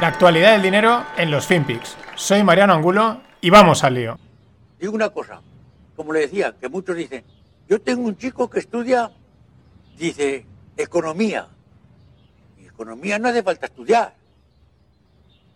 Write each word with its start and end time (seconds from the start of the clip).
La 0.00 0.08
actualidad 0.08 0.52
del 0.52 0.62
dinero 0.62 1.04
en 1.16 1.30
los 1.30 1.46
FinPix. 1.46 1.96
Soy 2.16 2.42
Mariano 2.42 2.74
Angulo 2.74 3.20
y 3.40 3.48
vamos 3.48 3.84
al 3.84 3.94
lío. 3.94 4.18
Digo 4.80 4.92
una 4.92 5.10
cosa, 5.10 5.40
como 5.94 6.12
le 6.12 6.20
decía, 6.20 6.52
que 6.60 6.68
muchos 6.68 6.96
dicen, 6.96 7.22
yo 7.68 7.80
tengo 7.80 8.02
un 8.02 8.16
chico 8.16 8.50
que 8.50 8.58
estudia, 8.58 9.12
dice, 9.96 10.46
economía. 10.76 11.46
Y 12.60 12.66
economía 12.66 13.20
no 13.20 13.28
hace 13.28 13.44
falta 13.44 13.66
estudiar. 13.66 14.14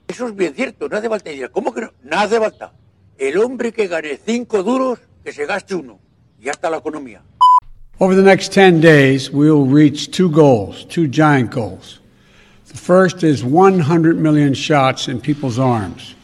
Eso 0.07 0.29
es 0.29 0.37
bien 0.37 0.55
cierto, 0.55 0.89
no 0.89 0.97
hace 0.97 1.09
falta 1.09 1.31
estudiar. 1.31 1.51
¿Cómo 1.51 1.75
que 1.75 1.81
no? 1.81 1.93
No 2.05 2.21
hace 2.21 2.39
falta. 2.39 2.73
El 3.19 3.39
hombre 3.39 3.73
que 3.73 3.89
gane 3.89 4.21
cinco 4.25 4.63
duros, 4.63 5.01
que 5.25 5.33
se 5.33 5.47
gaste 5.47 5.75
uno. 5.75 5.99
Y 6.39 6.45
ya 6.45 6.53
está 6.53 6.71
la 6.71 6.77
economía. 6.77 7.23
Over 7.99 8.17
the 8.17 8.23
next 8.23 8.55
10 8.55 8.81
days, 8.81 9.33
we 9.33 9.51
will 9.51 9.69
reach 9.69 10.13
two 10.13 10.31
goals, 10.31 10.87
two 10.87 11.09
giant 11.09 11.53
goals. 11.53 12.01
The 12.69 12.77
first 12.77 13.25
is 13.25 13.43
100 13.43 14.19
million 14.19 14.53
shots 14.55 15.09
in 15.09 15.21
people's 15.21 15.59
arms 15.59 16.15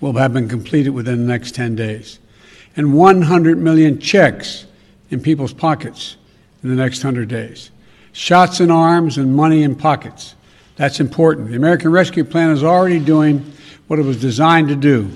will 0.00 0.12
have 0.12 0.34
been 0.34 0.48
completed 0.48 0.90
within 0.90 1.20
the 1.20 1.32
next 1.32 1.54
10 1.54 1.74
days, 1.74 2.18
and 2.76 2.94
100 2.94 3.58
million 3.58 3.98
checks 3.98 4.66
in 5.10 5.20
people's 5.20 5.54
pockets 5.54 6.16
in 6.62 6.68
the 6.68 6.76
next 6.76 7.02
100 7.02 7.28
days. 7.28 7.70
Shots 8.12 8.60
in 8.60 8.70
arms 8.70 9.16
and 9.16 9.34
money 9.34 9.62
in 9.62 9.74
pockets. 9.74 10.34
That's 10.76 11.00
important. 11.00 11.48
The 11.48 11.56
American 11.56 11.90
Rescue 11.90 12.24
Plan 12.24 12.50
is 12.50 12.62
already 12.62 13.00
doing 13.00 13.52
what 13.86 13.98
it 13.98 14.04
was 14.04 14.20
designed 14.20 14.68
to 14.68 14.76
do 14.76 15.10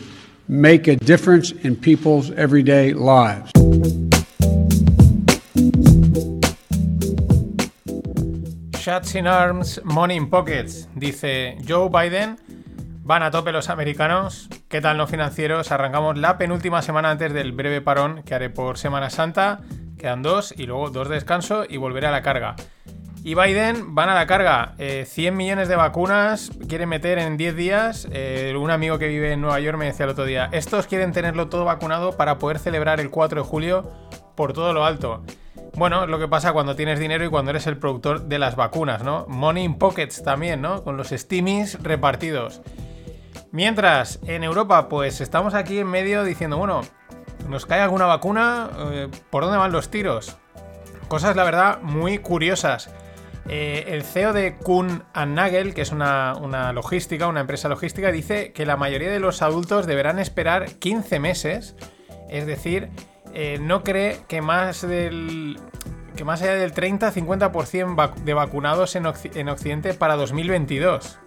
make 0.48 0.88
a 0.88 0.96
difference 0.96 1.52
in 1.52 1.76
people's 1.76 2.32
everyday 2.32 2.92
lives. 2.92 3.52
Shots 8.80 9.14
in 9.14 9.26
arms, 9.26 9.78
money 9.84 10.16
in 10.16 10.30
pockets. 10.30 10.88
Dice 10.94 11.58
Joe 11.68 11.90
Biden. 11.90 12.38
Van 13.02 13.22
a 13.22 13.30
tope 13.30 13.52
los 13.52 13.68
americanos. 13.68 14.48
¿Qué 14.70 14.80
tal 14.80 14.96
los 14.96 15.10
financieros? 15.10 15.70
Arrancamos 15.70 16.16
la 16.16 16.38
penúltima 16.38 16.80
semana 16.80 17.10
antes 17.10 17.34
del 17.34 17.52
breve 17.52 17.82
parón 17.82 18.22
que 18.22 18.34
haré 18.34 18.48
por 18.48 18.78
Semana 18.78 19.10
Santa. 19.10 19.60
Quedan 19.98 20.22
dos 20.22 20.54
y 20.56 20.64
luego 20.64 20.88
dos 20.88 21.10
de 21.10 21.16
descanso 21.16 21.64
y 21.68 21.76
volveré 21.76 22.06
a 22.06 22.10
la 22.10 22.22
carga. 22.22 22.56
Y 23.22 23.34
Biden 23.34 23.94
van 23.94 24.08
a 24.08 24.14
la 24.14 24.26
carga. 24.26 24.72
100 24.78 25.04
eh, 25.14 25.30
millones 25.30 25.68
de 25.68 25.76
vacunas 25.76 26.50
quieren 26.66 26.88
meter 26.88 27.18
en 27.18 27.36
10 27.36 27.56
días. 27.56 28.08
Eh, 28.12 28.54
un 28.58 28.70
amigo 28.70 28.98
que 28.98 29.08
vive 29.08 29.32
en 29.32 29.42
Nueva 29.42 29.60
York 29.60 29.76
me 29.76 29.84
decía 29.84 30.04
el 30.04 30.12
otro 30.12 30.24
día, 30.24 30.48
estos 30.52 30.86
quieren 30.86 31.12
tenerlo 31.12 31.50
todo 31.50 31.66
vacunado 31.66 32.16
para 32.16 32.38
poder 32.38 32.58
celebrar 32.58 32.98
el 32.98 33.10
4 33.10 33.42
de 33.42 33.46
julio 33.46 33.92
por 34.36 34.54
todo 34.54 34.72
lo 34.72 34.86
alto. 34.86 35.22
Bueno, 35.74 36.06
lo 36.06 36.18
que 36.18 36.28
pasa 36.28 36.52
cuando 36.52 36.76
tienes 36.76 36.98
dinero 36.98 37.24
y 37.24 37.28
cuando 37.28 37.50
eres 37.50 37.66
el 37.66 37.78
productor 37.78 38.22
de 38.22 38.38
las 38.38 38.56
vacunas, 38.56 39.02
¿no? 39.02 39.26
Money 39.28 39.64
in 39.64 39.78
pockets 39.78 40.22
también, 40.22 40.60
¿no? 40.60 40.82
Con 40.84 40.96
los 40.96 41.08
steamies 41.08 41.82
repartidos. 41.82 42.60
Mientras, 43.52 44.20
en 44.26 44.44
Europa, 44.44 44.88
pues 44.88 45.20
estamos 45.20 45.54
aquí 45.54 45.78
en 45.78 45.86
medio 45.86 46.24
diciendo, 46.24 46.56
bueno, 46.56 46.82
¿nos 47.48 47.66
cae 47.66 47.80
alguna 47.80 48.06
vacuna? 48.06 48.70
Eh, 48.92 49.08
¿Por 49.30 49.44
dónde 49.44 49.58
van 49.58 49.72
los 49.72 49.90
tiros? 49.90 50.36
Cosas, 51.08 51.34
la 51.34 51.44
verdad, 51.44 51.80
muy 51.82 52.18
curiosas. 52.18 52.90
Eh, 53.48 53.86
el 53.88 54.04
CEO 54.04 54.32
de 54.32 54.56
Kuhn 54.56 55.02
Nagel, 55.14 55.74
que 55.74 55.82
es 55.82 55.90
una, 55.90 56.72
logística, 56.72 57.26
una 57.26 57.40
empresa 57.40 57.68
logística, 57.68 58.12
dice 58.12 58.52
que 58.52 58.64
la 58.64 58.76
mayoría 58.76 59.10
de 59.10 59.18
los 59.18 59.42
adultos 59.42 59.86
deberán 59.86 60.20
esperar 60.20 60.74
15 60.74 61.18
meses, 61.18 61.74
es 62.28 62.46
decir, 62.46 62.90
eh, 63.34 63.58
no 63.60 63.82
cree 63.82 64.18
que 64.28 64.42
más 64.42 64.82
del 64.82 65.58
que 66.16 66.24
más 66.24 66.42
allá 66.42 66.54
del 66.54 66.74
30-50% 66.74 68.14
de 68.14 68.34
vacunados 68.34 68.94
en, 68.94 69.06
Occidente 69.06 69.94
para 69.94 70.16
2022. 70.16 71.18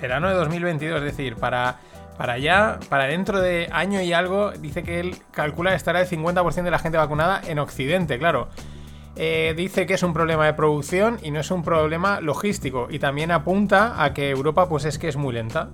Verano 0.00 0.28
de 0.28 0.34
2022, 0.34 0.98
es 0.98 1.04
decir, 1.04 1.36
para, 1.36 1.78
para 2.16 2.32
allá, 2.32 2.80
para 2.88 3.04
dentro 3.04 3.40
de 3.40 3.68
año 3.70 4.00
y 4.00 4.12
algo, 4.12 4.50
dice 4.50 4.82
que 4.82 4.98
él 4.98 5.16
calcula 5.30 5.70
que 5.70 5.76
estará 5.76 6.00
el 6.00 6.08
50% 6.08 6.62
de 6.62 6.70
la 6.70 6.78
gente 6.78 6.98
vacunada 6.98 7.42
en 7.46 7.60
Occidente, 7.60 8.18
claro. 8.18 8.48
Eh, 9.16 9.54
dice 9.56 9.86
que 9.86 9.94
es 9.94 10.02
un 10.02 10.12
problema 10.12 10.46
de 10.46 10.54
producción 10.54 11.18
y 11.22 11.30
no 11.30 11.40
es 11.40 11.50
un 11.50 11.62
problema 11.62 12.20
logístico. 12.20 12.88
Y 12.90 12.98
también 12.98 13.30
apunta 13.30 14.02
a 14.02 14.14
que 14.14 14.30
Europa 14.30 14.68
pues 14.68 14.84
es 14.84 14.98
que 14.98 15.08
es 15.08 15.16
muy 15.16 15.34
lenta. 15.34 15.68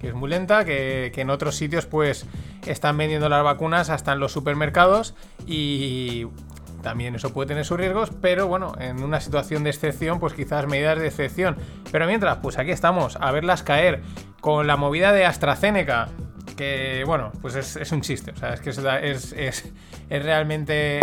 Que 0.00 0.08
es 0.08 0.14
muy 0.14 0.30
lenta, 0.30 0.64
que, 0.64 1.12
en 1.14 1.30
otros 1.30 1.56
sitios 1.56 1.86
pues 1.86 2.26
están 2.66 2.96
vendiendo 2.96 3.28
las 3.28 3.42
vacunas 3.42 3.90
hasta 3.90 4.12
en 4.12 4.20
los 4.20 4.32
supermercados 4.32 5.14
y 5.46 6.26
también 6.82 7.14
eso 7.14 7.32
puede 7.32 7.48
tener 7.48 7.64
sus 7.64 7.78
riesgos, 7.78 8.10
pero 8.20 8.46
bueno, 8.46 8.74
en 8.78 9.02
una 9.02 9.20
situación 9.20 9.64
de 9.64 9.70
excepción, 9.70 10.20
pues 10.20 10.34
quizás 10.34 10.66
medidas 10.66 10.98
de 10.98 11.08
excepción. 11.08 11.56
Pero 11.90 12.06
mientras, 12.06 12.36
pues 12.36 12.58
aquí 12.58 12.70
estamos, 12.70 13.16
a 13.20 13.32
verlas 13.32 13.62
caer 13.62 14.02
con 14.40 14.66
la 14.66 14.76
movida 14.76 15.12
de 15.12 15.24
AstraZeneca, 15.24 16.08
que 16.56 17.04
bueno, 17.06 17.30
pues 17.40 17.54
es, 17.54 17.92
un 17.92 18.00
chiste, 18.00 18.32
o 18.32 18.36
sea, 18.36 18.54
es 18.54 18.60
que 18.60 18.70
es, 18.70 19.32
es 19.32 19.72
realmente 20.08 21.00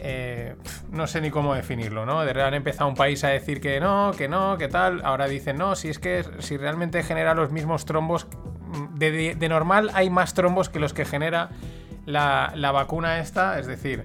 eh, 0.00 0.54
no 0.90 1.06
sé 1.06 1.20
ni 1.20 1.30
cómo 1.30 1.54
definirlo, 1.54 2.06
¿no? 2.06 2.24
De 2.24 2.32
repente 2.32 2.56
empezado 2.56 2.88
un 2.88 2.96
país 2.96 3.22
a 3.24 3.28
decir 3.28 3.60
que 3.60 3.80
no, 3.80 4.12
que 4.16 4.28
no, 4.28 4.56
que 4.58 4.68
tal. 4.68 5.04
Ahora 5.04 5.26
dicen, 5.26 5.56
no, 5.56 5.74
si 5.76 5.88
es 5.88 5.98
que 5.98 6.24
si 6.38 6.56
realmente 6.56 7.02
genera 7.02 7.34
los 7.34 7.50
mismos 7.50 7.84
trombos, 7.84 8.26
de, 8.94 9.34
normal 9.48 9.90
hay 9.94 10.10
más 10.10 10.34
trombos 10.34 10.68
que 10.68 10.78
los 10.78 10.92
que 10.92 11.04
genera 11.04 11.50
la, 12.06 12.52
la, 12.54 12.70
vacuna 12.72 13.18
esta. 13.18 13.58
Es 13.58 13.66
decir, 13.66 14.04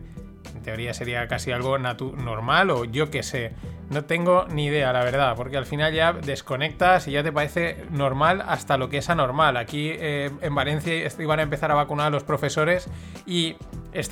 en 0.56 0.62
teoría 0.62 0.94
sería 0.94 1.28
casi 1.28 1.52
algo 1.52 1.78
normal 1.78 2.70
o 2.70 2.86
yo 2.86 3.10
qué 3.10 3.24
sé. 3.24 3.54
No 3.94 4.06
tengo 4.06 4.48
ni 4.50 4.66
idea, 4.66 4.92
la 4.92 5.04
verdad, 5.04 5.36
porque 5.36 5.56
al 5.56 5.68
final 5.68 5.94
ya 5.94 6.14
desconectas 6.14 7.08
y 7.08 7.12
ya 7.12 7.22
te 7.22 7.32
parece 7.32 7.86
normal 7.92 8.44
hasta 8.48 8.76
lo 8.76 8.90
que 8.90 8.98
es 8.98 9.10
anormal. 9.12 9.56
Aquí 9.56 9.92
eh, 9.94 10.32
en 10.42 10.56
Valencia 10.56 10.92
iban 11.20 11.40
a 11.40 11.44
empezar 11.44 11.70
a 11.70 11.76
vacunar 11.76 12.08
a 12.08 12.10
los 12.10 12.24
profesores 12.24 12.90
y 13.28 13.56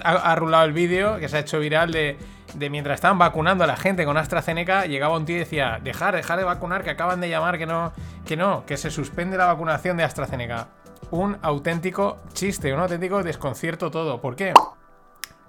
ha, 0.04 0.36
rulado 0.36 0.66
el 0.66 0.74
vídeo 0.74 1.18
que 1.18 1.28
se 1.30 1.38
ha 1.38 1.40
hecho 1.40 1.60
viral 1.60 1.92
de, 1.92 2.20
mientras 2.70 2.96
estaban 2.96 3.18
vacunando 3.18 3.64
a 3.64 3.68
la 3.68 3.76
gente 3.76 4.06
con 4.06 4.18
AstraZeneca, 4.18 4.86
llegaba 4.86 5.18
un 5.18 5.26
tío 5.26 5.38
y 5.38 5.40
decía, 5.40 5.80
dejar, 5.84 6.16
dejar 6.16 6.38
de 6.38 6.44
vacunar, 6.44 6.84
que 6.84 6.92
acaban 6.92 7.20
de 7.20 7.30
llamar 7.30 7.58
que 7.58 7.66
no, 7.66 7.92
que 8.24 8.38
no, 8.38 8.64
que 8.68 8.78
se 8.78 8.92
suspende 8.92 9.36
la 9.36 9.48
vacunación 9.48 9.98
de 9.98 10.04
AstraZeneca. 10.04 10.68
Un 11.10 11.40
auténtico 11.42 12.20
chiste, 12.34 12.72
un 12.72 12.82
auténtico 12.82 13.24
desconcierto 13.24 13.90
todo. 13.90 14.22
¿Por 14.22 14.36
qué? 14.36 14.54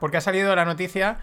Porque 0.00 0.16
ha 0.16 0.22
salido 0.22 0.56
la 0.56 0.64
noticia 0.64 1.18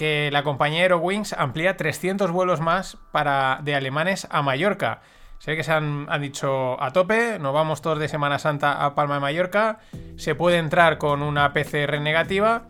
que 0.00 0.30
la 0.32 0.44
compañía 0.44 0.80
Aerowings 0.80 1.34
amplía 1.34 1.76
300 1.76 2.30
vuelos 2.30 2.62
más 2.62 2.96
para, 3.12 3.60
de 3.62 3.74
alemanes 3.74 4.26
a 4.30 4.40
Mallorca. 4.40 5.02
Sé 5.40 5.56
que 5.56 5.62
se 5.62 5.72
han, 5.72 6.08
dicho 6.22 6.82
a 6.82 6.90
tope, 6.90 7.38
nos 7.38 7.52
vamos 7.52 7.82
todos 7.82 7.98
de 7.98 8.08
Semana 8.08 8.38
Santa 8.38 8.82
a 8.82 8.94
Palma 8.94 9.16
de 9.16 9.20
Mallorca, 9.20 9.80
se 10.16 10.34
puede 10.34 10.56
entrar 10.56 10.96
con 10.96 11.20
una 11.22 11.52
PCR 11.52 12.00
negativa. 12.00 12.68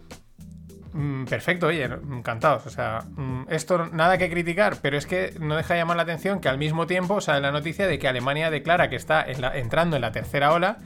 Mm, 0.92 1.26
perfecto, 1.26 1.68
oye, 1.68 1.84
encantados. 1.84 2.66
O 2.66 2.70
sea, 2.70 3.04
mm, 3.14 3.44
esto 3.48 3.86
nada 3.86 4.18
que 4.18 4.28
criticar, 4.28 4.78
pero 4.82 4.98
es 4.98 5.06
que 5.06 5.32
no 5.38 5.54
deja 5.54 5.74
de 5.74 5.80
llamar 5.80 5.98
la 5.98 6.02
atención 6.02 6.40
que 6.40 6.48
al 6.48 6.58
mismo 6.58 6.88
tiempo 6.88 7.20
sale 7.20 7.42
la 7.42 7.52
noticia 7.52 7.86
de 7.86 8.00
que 8.00 8.08
Alemania 8.08 8.50
declara 8.50 8.90
que 8.90 8.96
está 8.96 9.24
entrando 9.54 9.94
en 9.94 10.02
la 10.02 10.10
tercera 10.10 10.52
ola, 10.52 10.78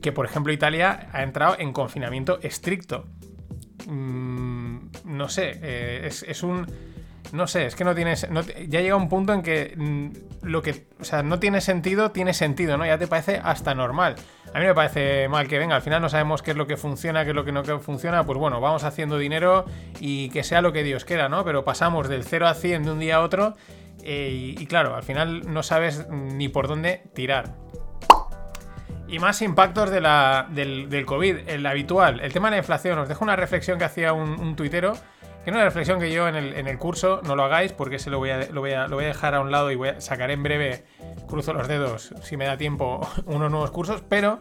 que 0.00 0.12
por 0.12 0.26
ejemplo 0.26 0.52
Italia 0.52 1.08
ha 1.12 1.24
entrado 1.24 1.56
en 1.58 1.72
confinamiento 1.72 2.38
estricto. 2.40 3.04
Mm, 3.88 4.47
no 5.04 5.28
sé, 5.28 5.58
eh, 5.62 6.06
es, 6.06 6.42
un... 6.42 6.66
No 7.32 7.46
sé, 7.46 7.66
es 7.66 7.76
que 7.76 7.84
no 7.84 7.94
tienes. 7.94 8.26
ya 8.68 8.80
llega 8.80 8.96
un 8.96 9.08
punto 9.08 9.34
en 9.34 9.42
que 9.42 9.74
mm, 9.76 10.46
lo 10.46 10.62
que. 10.62 10.86
O 10.98 11.04
sea, 11.04 11.22
no 11.22 11.38
tiene 11.38 11.60
sentido, 11.60 12.10
tiene 12.10 12.32
sentido, 12.32 12.78
¿no? 12.78 12.86
Ya 12.86 12.96
te 12.96 13.06
parece 13.06 13.38
hasta 13.44 13.74
normal. 13.74 14.14
A 14.54 14.60
mí 14.60 14.64
me 14.64 14.74
parece 14.74 15.28
mal 15.28 15.46
que 15.46 15.58
venga, 15.58 15.76
al 15.76 15.82
final 15.82 16.00
no 16.00 16.08
sabemos 16.08 16.40
qué 16.40 16.52
es 16.52 16.56
lo 16.56 16.66
que 16.66 16.78
funciona, 16.78 17.24
qué 17.24 17.30
es 17.30 17.36
lo 17.36 17.44
que 17.44 17.52
no 17.52 17.62
funciona. 17.80 18.24
Pues 18.24 18.38
bueno, 18.38 18.62
vamos 18.62 18.82
haciendo 18.84 19.18
dinero 19.18 19.66
y 20.00 20.30
que 20.30 20.42
sea 20.42 20.62
lo 20.62 20.72
que 20.72 20.82
Dios 20.82 21.04
quiera, 21.04 21.28
¿no? 21.28 21.44
Pero 21.44 21.64
pasamos 21.64 22.08
del 22.08 22.24
0 22.24 22.48
a 22.48 22.54
100 22.54 22.84
de 22.84 22.90
un 22.92 22.98
día 22.98 23.16
a 23.16 23.20
otro 23.20 23.56
eh, 24.02 24.54
y 24.58 24.66
claro, 24.66 24.94
al 24.94 25.02
final 25.02 25.52
no 25.52 25.62
sabes 25.62 26.08
ni 26.08 26.48
por 26.48 26.68
dónde 26.68 27.02
tirar. 27.14 27.54
Y 29.08 29.18
más 29.18 29.40
impactos 29.40 29.90
de 29.90 30.00
del, 30.50 30.90
del, 30.90 31.06
COVID, 31.06 31.48
el 31.48 31.64
habitual. 31.66 32.20
El 32.20 32.32
tema 32.32 32.48
de 32.48 32.52
la 32.52 32.58
inflación. 32.58 32.98
Os 32.98 33.08
dejo 33.08 33.24
una 33.24 33.36
reflexión 33.36 33.78
que 33.78 33.84
hacía 33.84 34.12
un, 34.12 34.54
tuitero. 34.54 34.92
Que 35.44 35.50
no 35.50 35.56
es 35.56 35.62
una 35.62 35.64
reflexión 35.64 35.98
que 35.98 36.12
yo 36.12 36.28
en 36.28 36.36
el, 36.36 36.78
curso 36.78 37.22
no 37.24 37.34
lo 37.34 37.44
hagáis 37.44 37.72
porque 37.72 37.98
se 37.98 38.10
lo 38.10 38.18
voy, 38.18 38.30
a, 38.30 38.48
lo, 38.50 38.60
voy 38.60 38.72
a, 38.72 38.86
lo 38.86 38.96
voy 38.96 39.06
a 39.06 39.08
dejar 39.08 39.34
a 39.34 39.40
un 39.40 39.50
lado 39.50 39.70
y 39.70 39.76
voy 39.76 39.88
a 39.88 40.00
sacar 40.02 40.30
en 40.30 40.42
breve, 40.42 40.84
cruzo 41.26 41.54
los 41.54 41.68
dedos, 41.68 42.12
si 42.22 42.36
me 42.36 42.44
da 42.44 42.58
tiempo, 42.58 43.00
unos 43.24 43.50
nuevos 43.50 43.70
cursos. 43.70 44.02
Pero 44.06 44.40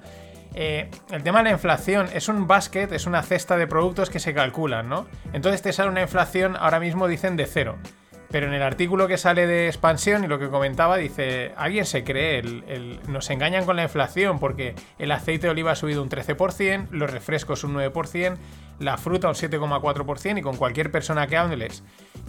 eh, 0.53 0.89
el 1.11 1.23
tema 1.23 1.37
de 1.37 1.45
la 1.45 1.51
inflación 1.51 2.09
es 2.13 2.27
un 2.27 2.45
basket, 2.45 2.89
es 2.91 3.05
una 3.05 3.23
cesta 3.23 3.55
de 3.55 3.67
productos 3.67 4.09
que 4.09 4.19
se 4.19 4.33
calculan, 4.33 4.89
¿no? 4.89 5.07
Entonces 5.31 5.61
te 5.61 5.71
sale 5.71 5.89
una 5.89 6.01
inflación, 6.01 6.57
ahora 6.59 6.81
mismo 6.81 7.07
dicen 7.07 7.37
de 7.37 7.45
cero. 7.45 7.77
Pero 8.29 8.47
en 8.47 8.53
el 8.53 8.61
artículo 8.61 9.07
que 9.07 9.17
sale 9.17 9.47
de 9.47 9.67
expansión 9.67 10.23
y 10.23 10.27
lo 10.27 10.37
que 10.37 10.49
comentaba, 10.49 10.97
dice, 10.97 11.53
alguien 11.55 11.85
se 11.85 12.03
cree, 12.03 12.39
el, 12.39 12.99
nos 13.07 13.29
engañan 13.29 13.65
con 13.65 13.77
la 13.77 13.83
inflación 13.83 14.39
porque 14.39 14.75
el 14.99 15.11
aceite 15.11 15.47
de 15.47 15.51
oliva 15.51 15.71
ha 15.71 15.75
subido 15.75 16.03
un 16.03 16.09
13%, 16.09 16.87
los 16.91 17.09
refrescos 17.09 17.63
un 17.63 17.75
9%, 17.75 18.37
la 18.79 18.97
fruta 18.97 19.29
un 19.29 19.33
7,4% 19.33 20.39
y 20.39 20.41
con 20.41 20.57
cualquier 20.57 20.91
persona 20.91 21.27
que 21.27 21.37
hables 21.37 21.83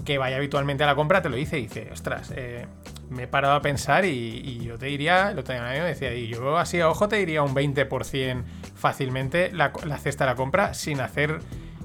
que 0.05 0.19
vaya 0.19 0.37
habitualmente 0.37 0.85
a 0.85 0.87
la 0.87 0.95
compra 0.95 1.21
te 1.21 1.29
lo 1.29 1.37
dice 1.37 1.59
y 1.59 1.63
dice, 1.63 1.89
ostras, 1.93 2.33
eh, 2.35 2.67
me 3.11 3.25
he 3.25 3.27
parado 3.27 3.55
a 3.55 3.63
pensar 3.63 4.05
y, 4.05 4.61
yo 4.61 4.79
te 4.79 4.87
diría, 4.87 5.33
lo 5.33 5.45
tenía 5.45 5.63
me 5.63 5.81
decía, 5.81 6.15
y 6.15 6.29
yo 6.29 6.57
así 6.57 6.81
a 6.81 6.89
ojo 6.89 7.09
te 7.09 7.17
diría 7.17 7.43
un 7.43 7.55
20% 7.55 8.45
fácilmente 8.75 9.51
la, 9.53 9.73
la 9.85 9.99
cesta 9.99 10.25
de 10.25 10.31
la 10.31 10.37
compra 10.37 10.75
sin 10.75 11.01
hacer 11.01 11.41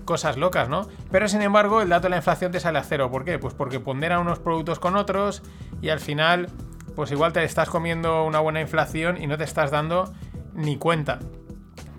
cosas 0.06 0.38
locas, 0.38 0.70
¿no? 0.70 0.88
Pero 1.12 1.28
sin 1.28 1.42
embargo, 1.42 1.82
el 1.82 1.90
dato 1.90 2.04
de 2.04 2.12
la 2.12 2.18
inflación 2.18 2.52
te 2.52 2.60
sale 2.60 2.80
a 2.80 2.84
cero. 2.84 3.12
¿Por 3.12 3.26
qué? 3.26 3.40
Pues 3.40 3.54
porque 3.54 3.80
pondera 3.80 4.20
unos 4.20 4.40
productos 4.40 4.80
con 4.80 4.96
otros 4.96 5.44
y 5.82 5.90
al 5.90 6.00
final, 6.00 6.50
pues 6.96 7.12
igual 7.12 7.34
te 7.34 7.44
estás 7.44 7.70
comiendo 7.70 8.24
una 8.26 8.40
buena 8.40 8.62
inflación 8.62 9.22
y 9.22 9.28
no 9.28 9.38
te 9.38 9.44
estás 9.44 9.72
dando 9.72 10.14
ni 10.54 10.78
cuenta. 10.78 11.20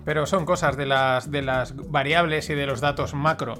Pero 0.03 0.25
son 0.25 0.45
cosas 0.45 0.77
de 0.77 0.85
las, 0.85 1.31
de 1.31 1.41
las 1.41 1.75
variables 1.75 2.49
y 2.49 2.53
de 2.53 2.67
los 2.67 2.79
datos 2.79 3.13
macro. 3.13 3.55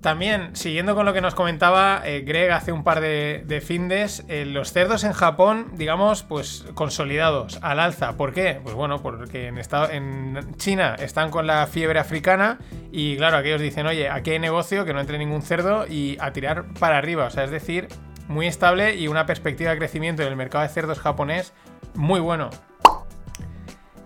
También, 0.00 0.54
siguiendo 0.54 0.94
con 0.94 1.06
lo 1.06 1.12
que 1.12 1.20
nos 1.20 1.34
comentaba 1.34 2.02
eh, 2.04 2.20
Greg 2.20 2.52
hace 2.52 2.70
un 2.70 2.84
par 2.84 3.00
de, 3.00 3.62
findes, 3.64 4.24
eh, 4.28 4.44
los 4.44 4.72
cerdos 4.72 5.02
en 5.02 5.12
Japón, 5.12 5.72
digamos, 5.74 6.22
pues 6.22 6.66
consolidados, 6.74 7.58
al 7.62 7.80
alza. 7.80 8.16
¿Por 8.16 8.32
qué? 8.32 8.60
Pues 8.62 8.76
bueno, 8.76 9.02
porque 9.02 9.48
en, 9.48 9.58
estado, 9.58 9.90
en 9.90 10.54
China 10.56 10.94
están 10.98 11.30
con 11.30 11.48
la 11.48 11.66
fiebre 11.66 11.98
africana 11.98 12.58
y 12.92 13.16
claro, 13.16 13.38
aquellos 13.38 13.60
dicen, 13.60 13.86
oye, 13.86 14.08
aquí 14.08 14.30
hay 14.30 14.38
negocio, 14.38 14.84
que 14.84 14.94
no 14.94 15.00
entre 15.00 15.18
ningún 15.18 15.42
cerdo 15.42 15.86
y 15.88 16.16
a 16.20 16.32
tirar 16.32 16.66
para 16.78 16.96
arriba. 16.96 17.24
O 17.24 17.30
sea, 17.30 17.42
es 17.42 17.50
decir, 17.50 17.88
muy 18.28 18.46
estable 18.46 18.94
y 18.94 19.08
una 19.08 19.26
perspectiva 19.26 19.72
de 19.72 19.78
crecimiento 19.78 20.22
en 20.22 20.28
el 20.28 20.36
mercado 20.36 20.62
de 20.62 20.70
cerdos 20.70 21.00
japonés 21.00 21.52
muy 21.94 22.20
bueno 22.20 22.50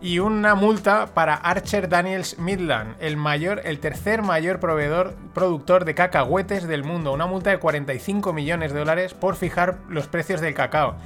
y 0.03 0.19
una 0.19 0.57
multa 0.57 1.15
para 1.15 1.35
Archer 1.35 1.89
Daniels 1.89 2.37
Midland, 2.37 2.97
el 2.99 3.17
mayor, 3.17 3.61
el 3.65 3.79
tercer 3.79 4.23
mayor 4.23 4.59
proveedor, 4.59 5.15
productor 5.33 5.85
de 5.85 5.95
cacahuetes 5.95 6.67
del 6.67 6.83
mundo. 6.83 7.13
Una 7.13 7.27
multa 7.27 7.51
de 7.51 7.59
45 7.59 8.33
millones 8.33 8.73
de 8.73 8.81
dólares 8.81 9.15
por 9.15 9.37
fijar 9.37 9.79
los 9.89 10.09
precios 10.09 10.41
del 10.41 10.55
cacao. 10.55 10.97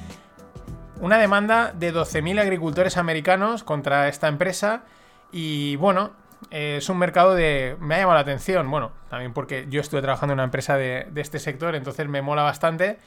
Una 0.98 1.18
demanda 1.18 1.74
de 1.74 1.92
12.000 1.92 2.40
agricultores 2.40 2.96
americanos 2.96 3.62
contra 3.62 4.08
esta 4.08 4.28
empresa 4.28 4.84
y 5.30 5.76
bueno, 5.76 6.12
es 6.50 6.88
un 6.88 6.96
mercado 6.96 7.34
de... 7.34 7.76
me 7.78 7.96
ha 7.96 7.98
llamado 7.98 8.14
la 8.14 8.22
atención, 8.22 8.70
bueno, 8.70 8.92
también 9.10 9.34
porque 9.34 9.66
yo 9.68 9.82
estuve 9.82 10.00
trabajando 10.00 10.32
en 10.32 10.36
una 10.38 10.44
empresa 10.44 10.78
de, 10.78 11.06
este 11.16 11.38
sector, 11.38 11.74
entonces 11.74 12.08
me 12.08 12.22
mola 12.22 12.44
bastante 12.44 12.98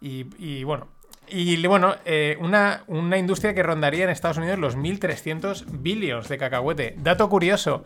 y 0.00 0.64
bueno, 0.64 0.88
y 1.28 1.66
bueno, 1.66 1.96
eh, 2.04 2.36
una, 2.40 2.84
una, 2.86 3.18
industria 3.18 3.54
que 3.54 3.62
rondaría 3.62 4.04
en 4.04 4.10
Estados 4.10 4.36
Unidos 4.38 4.58
los 4.58 4.76
1.300 4.76 5.64
billions 5.68 6.28
de 6.28 6.38
cacahuete. 6.38 6.94
Dato 6.98 7.28
curioso, 7.28 7.84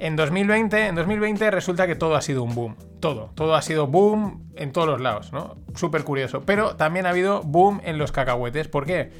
en 0.00 0.16
2020, 0.16 0.86
en 0.86 0.94
2020 0.94 1.50
resulta 1.50 1.86
que 1.86 1.94
todo 1.94 2.16
ha 2.16 2.22
sido 2.22 2.42
un 2.42 2.54
boom. 2.54 2.76
Todo, 3.00 3.30
todo 3.34 3.54
ha 3.54 3.60
sido 3.60 3.86
boom 3.86 4.50
en 4.56 4.72
todos 4.72 4.88
los 4.88 5.00
lados, 5.00 5.30
¿no? 5.32 5.56
Súper 5.74 6.04
curioso. 6.04 6.42
Pero 6.46 6.76
también 6.76 7.04
ha 7.04 7.10
habido 7.10 7.42
boom 7.42 7.82
en 7.84 7.98
los 7.98 8.10
cacahuetes. 8.10 8.66
¿Por 8.68 8.86
qué? 8.86 9.10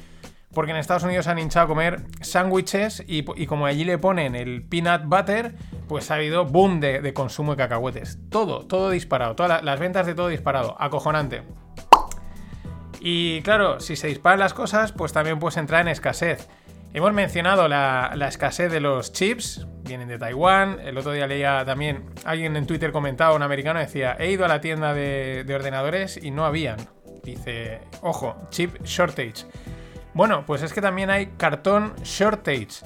Porque 0.53 0.71
en 0.71 0.77
Estados 0.77 1.03
Unidos 1.03 1.27
han 1.27 1.37
hinchado 1.37 1.65
a 1.65 1.67
comer 1.67 2.01
sándwiches 2.21 3.03
y, 3.07 3.23
como 3.45 3.67
allí 3.67 3.85
le 3.85 3.99
ponen 3.99 4.35
el 4.35 4.63
peanut 4.63 5.03
butter, 5.05 5.53
pues 5.87 6.09
ha 6.09 6.15
habido 6.15 6.45
boom 6.45 6.79
de, 6.79 7.13
consumo 7.13 7.51
de 7.51 7.57
cacahuetes. 7.57 8.17
Todo, 8.29 8.65
todo 8.65 8.89
disparado. 8.89 9.35
Todas 9.35 9.63
las 9.63 9.79
ventas 9.79 10.07
de 10.07 10.15
todo 10.15 10.29
disparado. 10.29 10.75
Acojonante. 10.79 11.43
Y 13.03 13.41
claro, 13.41 13.79
si 13.79 13.95
se 13.95 14.07
disparan 14.07 14.37
las 14.37 14.53
cosas, 14.53 14.91
pues 14.91 15.11
también 15.11 15.39
puedes 15.39 15.57
entrar 15.57 15.81
en 15.81 15.87
escasez. 15.87 16.47
Hemos 16.93 17.13
mencionado 17.13 17.67
la, 17.67 18.13
escasez 18.27 18.71
de 18.71 18.79
los 18.79 19.11
chips, 19.11 19.65
vienen 19.83 20.07
de 20.07 20.19
Taiwán. 20.19 20.79
El 20.81 20.99
otro 20.99 21.11
día 21.11 21.25
leía 21.25 21.65
también, 21.65 22.05
alguien 22.25 22.55
en 22.55 22.67
Twitter 22.67 22.91
comentaba, 22.91 23.33
un 23.33 23.41
americano 23.41 23.79
decía, 23.79 24.15
he 24.19 24.29
ido 24.29 24.45
a 24.45 24.47
la 24.47 24.61
tienda 24.61 24.93
de, 24.93 25.43
de 25.45 25.55
ordenadores 25.55 26.19
y 26.21 26.29
no 26.29 26.45
habían. 26.45 26.77
Dice, 27.23 27.79
ojo, 28.01 28.35
chip 28.49 28.83
shortage. 28.83 29.45
Bueno, 30.13 30.45
pues 30.45 30.61
es 30.61 30.71
que 30.71 30.81
también 30.81 31.09
hay 31.09 31.27
cartón 31.37 31.95
shortage. 32.03 32.85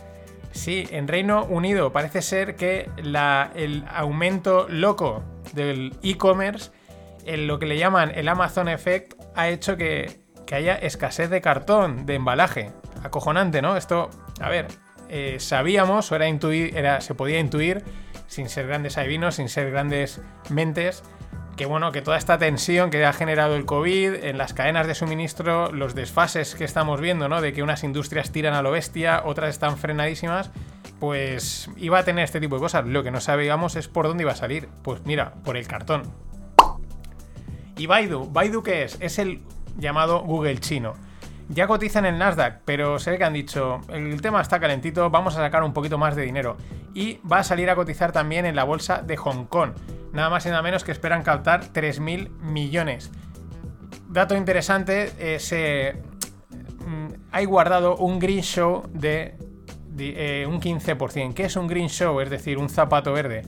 Sí, 0.51 0.87
en 0.91 1.09
Reino 1.09 1.43
Unido 1.43 1.91
parece 1.91 2.21
ser 2.21 2.55
que 2.55 2.89
el 2.95 3.83
aumento 3.89 4.67
loco 4.69 5.23
del 5.53 5.93
e-commerce 6.03 6.71
lo 7.25 7.59
que 7.59 7.65
le 7.65 7.77
llaman 7.77 8.11
el 8.15 8.27
Amazon 8.27 8.67
Effect 8.67 9.14
ha 9.35 9.49
hecho 9.49 9.77
que, 9.77 10.23
haya 10.51 10.75
escasez 10.75 11.29
de 11.29 11.41
cartón, 11.41 12.05
de 12.05 12.15
embalaje. 12.15 12.71
Acojonante, 13.03 13.61
¿no? 13.61 13.77
Esto, 13.77 14.09
a 14.39 14.49
ver, 14.49 14.67
eh, 15.09 15.37
sabíamos 15.39 16.11
o 16.11 16.15
era 16.15 16.27
intuir, 16.27 16.77
era, 16.77 17.01
se 17.01 17.15
podía 17.15 17.39
intuir, 17.39 17.83
sin 18.27 18.49
ser 18.49 18.67
grandes 18.67 18.97
adivinos, 18.97 19.35
sin 19.35 19.49
ser 19.49 19.71
grandes 19.71 20.21
mentes, 20.49 21.03
que 21.55 21.65
bueno, 21.65 21.91
que 21.91 22.01
toda 22.01 22.17
esta 22.17 22.37
tensión 22.37 22.89
que 22.89 23.05
ha 23.05 23.13
generado 23.13 23.55
el 23.55 23.65
COVID 23.65 24.23
en 24.23 24.37
las 24.37 24.53
cadenas 24.53 24.87
de 24.87 24.95
suministro, 24.95 25.71
los 25.71 25.95
desfases 25.95 26.55
que 26.55 26.65
estamos 26.65 26.99
viendo, 26.99 27.29
¿no? 27.29 27.41
De 27.41 27.53
que 27.53 27.63
unas 27.63 27.83
industrias 27.83 28.31
tiran 28.31 28.53
a 28.53 28.61
lo 28.61 28.71
bestia, 28.71 29.21
otras 29.23 29.51
están 29.51 29.77
frenadísimas, 29.77 30.51
pues 30.99 31.69
iba 31.77 31.99
a 31.99 32.03
tener 32.03 32.25
este 32.25 32.41
tipo 32.41 32.55
de 32.55 32.61
cosas. 32.61 32.85
Lo 32.85 33.03
que 33.03 33.11
no 33.11 33.21
sabíamos 33.21 33.75
es 33.75 33.87
por 33.87 34.07
dónde 34.07 34.23
iba 34.23 34.33
a 34.33 34.35
salir. 34.35 34.67
Pues 34.83 35.01
mira, 35.05 35.35
por 35.43 35.55
el 35.55 35.67
cartón. 35.67 36.13
¿Y 37.77 37.87
Baidu? 37.87 38.29
¿Baidu 38.31 38.63
qué 38.63 38.83
es? 38.83 38.97
Es 39.01 39.19
el 39.19 39.41
llamado 39.77 40.21
Google 40.21 40.59
chino. 40.59 40.93
Ya 41.49 41.67
cotiza 41.67 41.99
en 41.99 42.05
el 42.05 42.17
Nasdaq, 42.17 42.61
pero 42.65 42.97
sé 42.97 43.17
que 43.17 43.23
han 43.23 43.33
dicho, 43.33 43.81
el 43.89 44.19
tema 44.21 44.41
está 44.41 44.59
calentito, 44.59 45.11
vamos 45.11 45.35
a 45.35 45.41
sacar 45.41 45.63
un 45.63 45.73
poquito 45.73 45.97
más 45.97 46.15
de 46.15 46.23
dinero. 46.23 46.57
Y 46.95 47.19
va 47.29 47.39
a 47.39 47.43
salir 47.43 47.69
a 47.69 47.75
cotizar 47.75 48.11
también 48.11 48.45
en 48.45 48.55
la 48.55 48.63
bolsa 48.63 49.03
de 49.03 49.15
Hong 49.17 49.45
Kong. 49.45 49.71
Nada 50.11 50.29
más 50.29 50.45
y 50.45 50.49
nada 50.49 50.61
menos 50.63 50.83
que 50.83 50.91
esperan 50.91 51.21
captar 51.21 51.71
3.000 51.71 52.29
millones. 52.39 53.11
Dato 54.07 54.35
interesante, 54.35 55.11
eh, 55.19 55.39
se, 55.39 56.01
mm, 56.85 57.07
hay 57.31 57.45
guardado 57.45 57.97
un 57.97 58.17
green 58.17 58.41
show 58.41 58.83
de, 58.93 59.35
eh, 59.99 60.45
un 60.47 60.59
15%. 60.59 61.35
¿Qué 61.35 61.43
es 61.43 61.55
un 61.57 61.67
green 61.67 61.89
show? 61.89 62.21
Es 62.21 62.29
decir, 62.29 62.57
un 62.57 62.69
zapato 62.69 63.13
verde. 63.13 63.43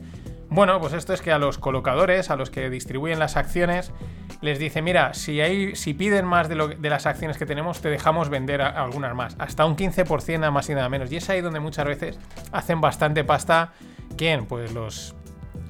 Bueno, 0.50 0.80
pues 0.80 0.92
esto 0.92 1.12
es 1.14 1.20
que 1.20 1.32
a 1.32 1.38
los 1.38 1.58
colocadores, 1.58 2.30
a 2.30 2.36
los 2.36 2.50
que 2.50 2.70
distribuyen 2.70 3.18
las 3.18 3.36
acciones, 3.36 3.92
les 4.40 4.58
dice, 4.58 4.82
mira, 4.82 5.14
si, 5.14 5.40
si 5.74 5.94
piden 5.94 6.24
más 6.24 6.48
de, 6.48 6.54
lo, 6.54 6.68
de 6.68 6.90
las 6.90 7.06
acciones 7.06 7.38
que 7.38 7.46
tenemos, 7.46 7.80
te 7.80 7.88
dejamos 7.88 8.28
vender 8.28 8.62
algunas 8.62 9.14
más. 9.14 9.36
Hasta 9.38 9.64
un 9.66 9.76
15% 9.76 10.38
nada 10.38 10.50
más 10.50 10.68
y 10.70 10.74
nada 10.74 10.88
menos. 10.88 11.10
Y 11.10 11.16
es 11.16 11.28
ahí 11.30 11.40
donde 11.40 11.60
muchas 11.60 11.86
veces 11.86 12.18
hacen 12.52 12.80
bastante 12.80 13.24
pasta. 13.24 13.72
¿Quién? 14.16 14.46
Pues 14.46 14.72
los 14.72 15.14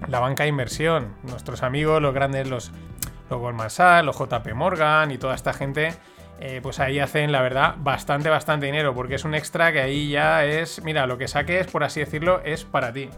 la 0.06 0.20
banca 0.20 0.44
de 0.44 0.50
inversión, 0.50 1.14
nuestros 1.24 1.62
amigos, 1.62 2.00
los 2.00 2.14
grandes, 2.14 2.48
los, 2.48 2.70
los 3.30 3.40
Goldman 3.40 3.70
Sachs, 3.70 4.04
los 4.04 4.16
JP 4.16 4.54
Morgan 4.54 5.10
y 5.10 5.18
toda 5.18 5.34
esta 5.34 5.52
gente. 5.52 5.94
Eh, 6.40 6.60
pues 6.62 6.78
ahí 6.78 7.00
hacen, 7.00 7.32
la 7.32 7.42
verdad, 7.42 7.74
bastante, 7.78 8.28
bastante 8.28 8.66
dinero, 8.66 8.94
porque 8.94 9.16
es 9.16 9.24
un 9.24 9.34
extra 9.34 9.72
que 9.72 9.80
ahí 9.80 10.10
ya 10.10 10.44
es, 10.44 10.82
mira, 10.84 11.06
lo 11.06 11.18
que 11.18 11.26
saques, 11.26 11.66
por 11.66 11.82
así 11.82 11.98
decirlo, 11.98 12.40
es 12.44 12.64
para 12.64 12.92
ti. 12.92 13.10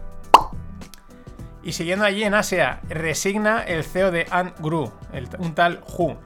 Y 1.63 1.73
siguiendo 1.73 2.05
allí 2.05 2.23
en 2.23 2.33
Asia, 2.33 2.81
resigna 2.89 3.63
el 3.63 3.83
CEO 3.83 4.11
de 4.11 4.25
Ant 4.31 4.59
Group, 4.59 4.91
un 5.37 5.53
tal 5.53 5.81
Hu. 5.97 6.17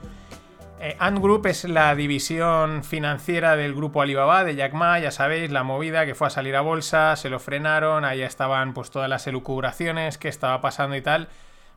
Eh, 0.79 0.95
Ant 0.99 1.19
Group 1.19 1.47
es 1.47 1.63
la 1.65 1.95
división 1.95 2.83
financiera 2.83 3.55
del 3.55 3.73
grupo 3.73 4.01
Alibaba 4.01 4.43
de 4.43 4.55
Jack 4.55 4.73
Ma, 4.73 4.99
ya 4.99 5.11
sabéis, 5.11 5.51
la 5.51 5.63
movida 5.63 6.05
que 6.05 6.15
fue 6.15 6.27
a 6.27 6.29
salir 6.29 6.55
a 6.55 6.61
bolsa, 6.61 7.15
se 7.15 7.29
lo 7.29 7.39
frenaron, 7.39 8.05
ahí 8.05 8.21
estaban 8.21 8.73
pues 8.73 8.91
todas 8.91 9.09
las 9.09 9.25
elucubraciones, 9.27 10.17
qué 10.17 10.27
estaba 10.27 10.61
pasando 10.61 10.95
y 10.95 11.01
tal. 11.01 11.27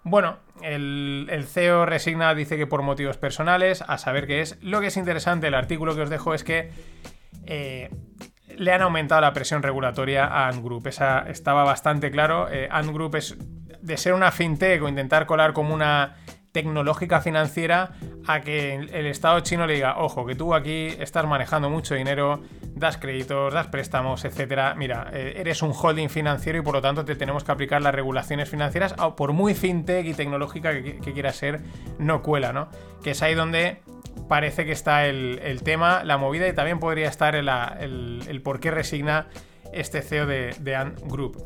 Bueno, 0.04 0.38
el, 0.62 1.44
CEO 1.48 1.84
resigna, 1.84 2.34
dice 2.34 2.56
que 2.56 2.66
por 2.66 2.82
motivos 2.82 3.16
personales, 3.18 3.82
a 3.86 3.98
saber 3.98 4.26
qué 4.26 4.40
es. 4.40 4.56
Lo 4.62 4.80
que 4.80 4.88
es 4.88 4.96
interesante, 4.96 5.48
el 5.48 5.54
artículo 5.54 5.94
que 5.94 6.02
os 6.02 6.10
dejo 6.10 6.34
es 6.34 6.44
que 6.44 6.70
eh, 7.46 7.90
le 8.58 8.72
han 8.72 8.82
aumentado 8.82 9.20
la 9.20 9.32
presión 9.32 9.62
regulatoria 9.62 10.26
a 10.26 10.48
Ant 10.48 10.62
Group. 10.62 10.88
Esa 10.88 11.20
estaba 11.28 11.64
bastante 11.64 12.10
claro. 12.10 12.48
Eh, 12.50 12.68
Ant 12.70 12.92
Group 12.92 13.16
es 13.16 13.36
de 13.80 13.96
ser 13.96 14.12
una 14.12 14.30
fintech 14.32 14.82
o 14.82 14.88
intentar 14.88 15.26
colar 15.26 15.52
como 15.52 15.72
una 15.72 16.16
tecnológica 16.52 17.20
financiera 17.20 17.92
a 18.26 18.40
que 18.40 18.74
el 18.74 19.06
Estado 19.06 19.40
chino 19.40 19.66
le 19.66 19.74
diga, 19.74 19.98
ojo, 19.98 20.26
que 20.26 20.34
tú 20.34 20.54
aquí 20.54 20.88
estás 20.98 21.26
manejando 21.26 21.70
mucho 21.70 21.94
dinero, 21.94 22.42
das 22.74 22.96
créditos, 22.96 23.54
das 23.54 23.68
préstamos, 23.68 24.24
etcétera. 24.24 24.74
Mira, 24.74 25.08
eh, 25.12 25.34
eres 25.36 25.62
un 25.62 25.72
holding 25.72 26.08
financiero 26.08 26.58
y 26.58 26.62
por 26.62 26.74
lo 26.74 26.82
tanto 26.82 27.04
te 27.04 27.14
tenemos 27.14 27.44
que 27.44 27.52
aplicar 27.52 27.80
las 27.82 27.94
regulaciones 27.94 28.48
financieras, 28.48 28.94
por 29.16 29.32
muy 29.32 29.54
fintech 29.54 30.06
y 30.06 30.14
tecnológica 30.14 30.72
que, 30.72 31.12
quiera 31.12 31.32
ser, 31.32 31.60
no 31.98 32.22
cuela, 32.22 32.52
¿no? 32.52 32.68
Que 33.02 33.12
es 33.12 33.22
ahí 33.22 33.34
donde 33.34 33.82
parece 34.28 34.64
que 34.64 34.72
está 34.72 35.06
el, 35.06 35.60
tema, 35.64 36.04
la 36.04 36.18
movida 36.18 36.46
y 36.48 36.52
también 36.52 36.78
podría 36.78 37.08
estar 37.08 37.34
el, 37.34 38.40
por 38.44 38.60
qué 38.60 38.70
resigna 38.70 39.28
este 39.72 40.02
CEO 40.02 40.26
de, 40.26 40.54
de 40.60 40.92
Group. 41.06 41.44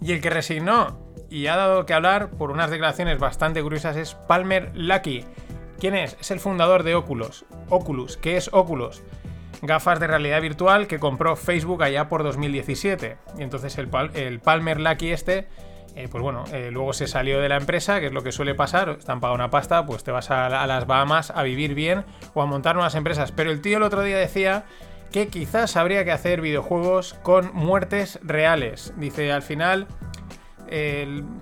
Y 0.00 0.12
el 0.12 0.20
que 0.20 0.30
resignó, 0.30 1.06
y 1.30 1.46
ha 1.46 1.56
dado 1.56 1.86
que 1.86 1.94
hablar 1.94 2.30
por 2.30 2.50
unas 2.50 2.70
declaraciones 2.70 3.18
bastante 3.18 3.62
curiosas 3.62 3.96
es 3.96 4.14
Palmer 4.14 4.70
Lucky. 4.74 5.24
¿Quién 5.78 5.94
es? 5.94 6.16
Es 6.20 6.30
el 6.30 6.40
fundador 6.40 6.82
de 6.82 6.94
Oculus. 6.94 7.44
Oculus, 7.68 8.16
¿qué 8.16 8.36
es 8.36 8.48
Oculus? 8.52 9.02
Gafas 9.62 10.00
de 10.00 10.06
realidad 10.06 10.40
virtual 10.40 10.86
que 10.86 10.98
compró 10.98 11.36
Facebook 11.36 11.82
allá 11.82 12.08
por 12.08 12.22
2017. 12.22 13.16
Y 13.38 13.42
entonces 13.42 13.76
el, 13.78 13.88
Palmer 14.40 14.80
Lucky 14.80 15.10
este, 15.10 15.48
eh, 15.96 16.08
pues 16.10 16.22
bueno, 16.22 16.44
eh, 16.52 16.68
luego 16.70 16.92
se 16.92 17.06
salió 17.06 17.40
de 17.40 17.48
la 17.48 17.56
empresa, 17.56 18.00
que 18.00 18.06
es 18.06 18.12
lo 18.12 18.22
que 18.22 18.30
suele 18.30 18.54
pasar, 18.54 18.90
están 18.90 19.18
pagando 19.18 19.42
una 19.44 19.50
pasta, 19.50 19.86
pues 19.86 20.04
te 20.04 20.10
vas 20.10 20.30
a, 20.30 20.66
las 20.66 20.86
Bahamas 20.86 21.30
a 21.34 21.42
vivir 21.42 21.74
bien 21.74 22.04
o 22.34 22.42
a 22.42 22.46
montar 22.46 22.74
nuevas 22.74 22.94
empresas. 22.94 23.32
Pero 23.32 23.50
el 23.50 23.62
tío 23.62 23.78
el 23.78 23.82
otro 23.82 24.02
día 24.02 24.18
decía 24.18 24.66
que 25.10 25.28
quizás 25.28 25.74
habría 25.74 26.04
que 26.04 26.12
hacer 26.12 26.42
videojuegos 26.42 27.14
con 27.22 27.50
muertes 27.54 28.20
reales. 28.22 28.92
Dice, 28.98 29.32
al 29.32 29.40
final 29.40 29.86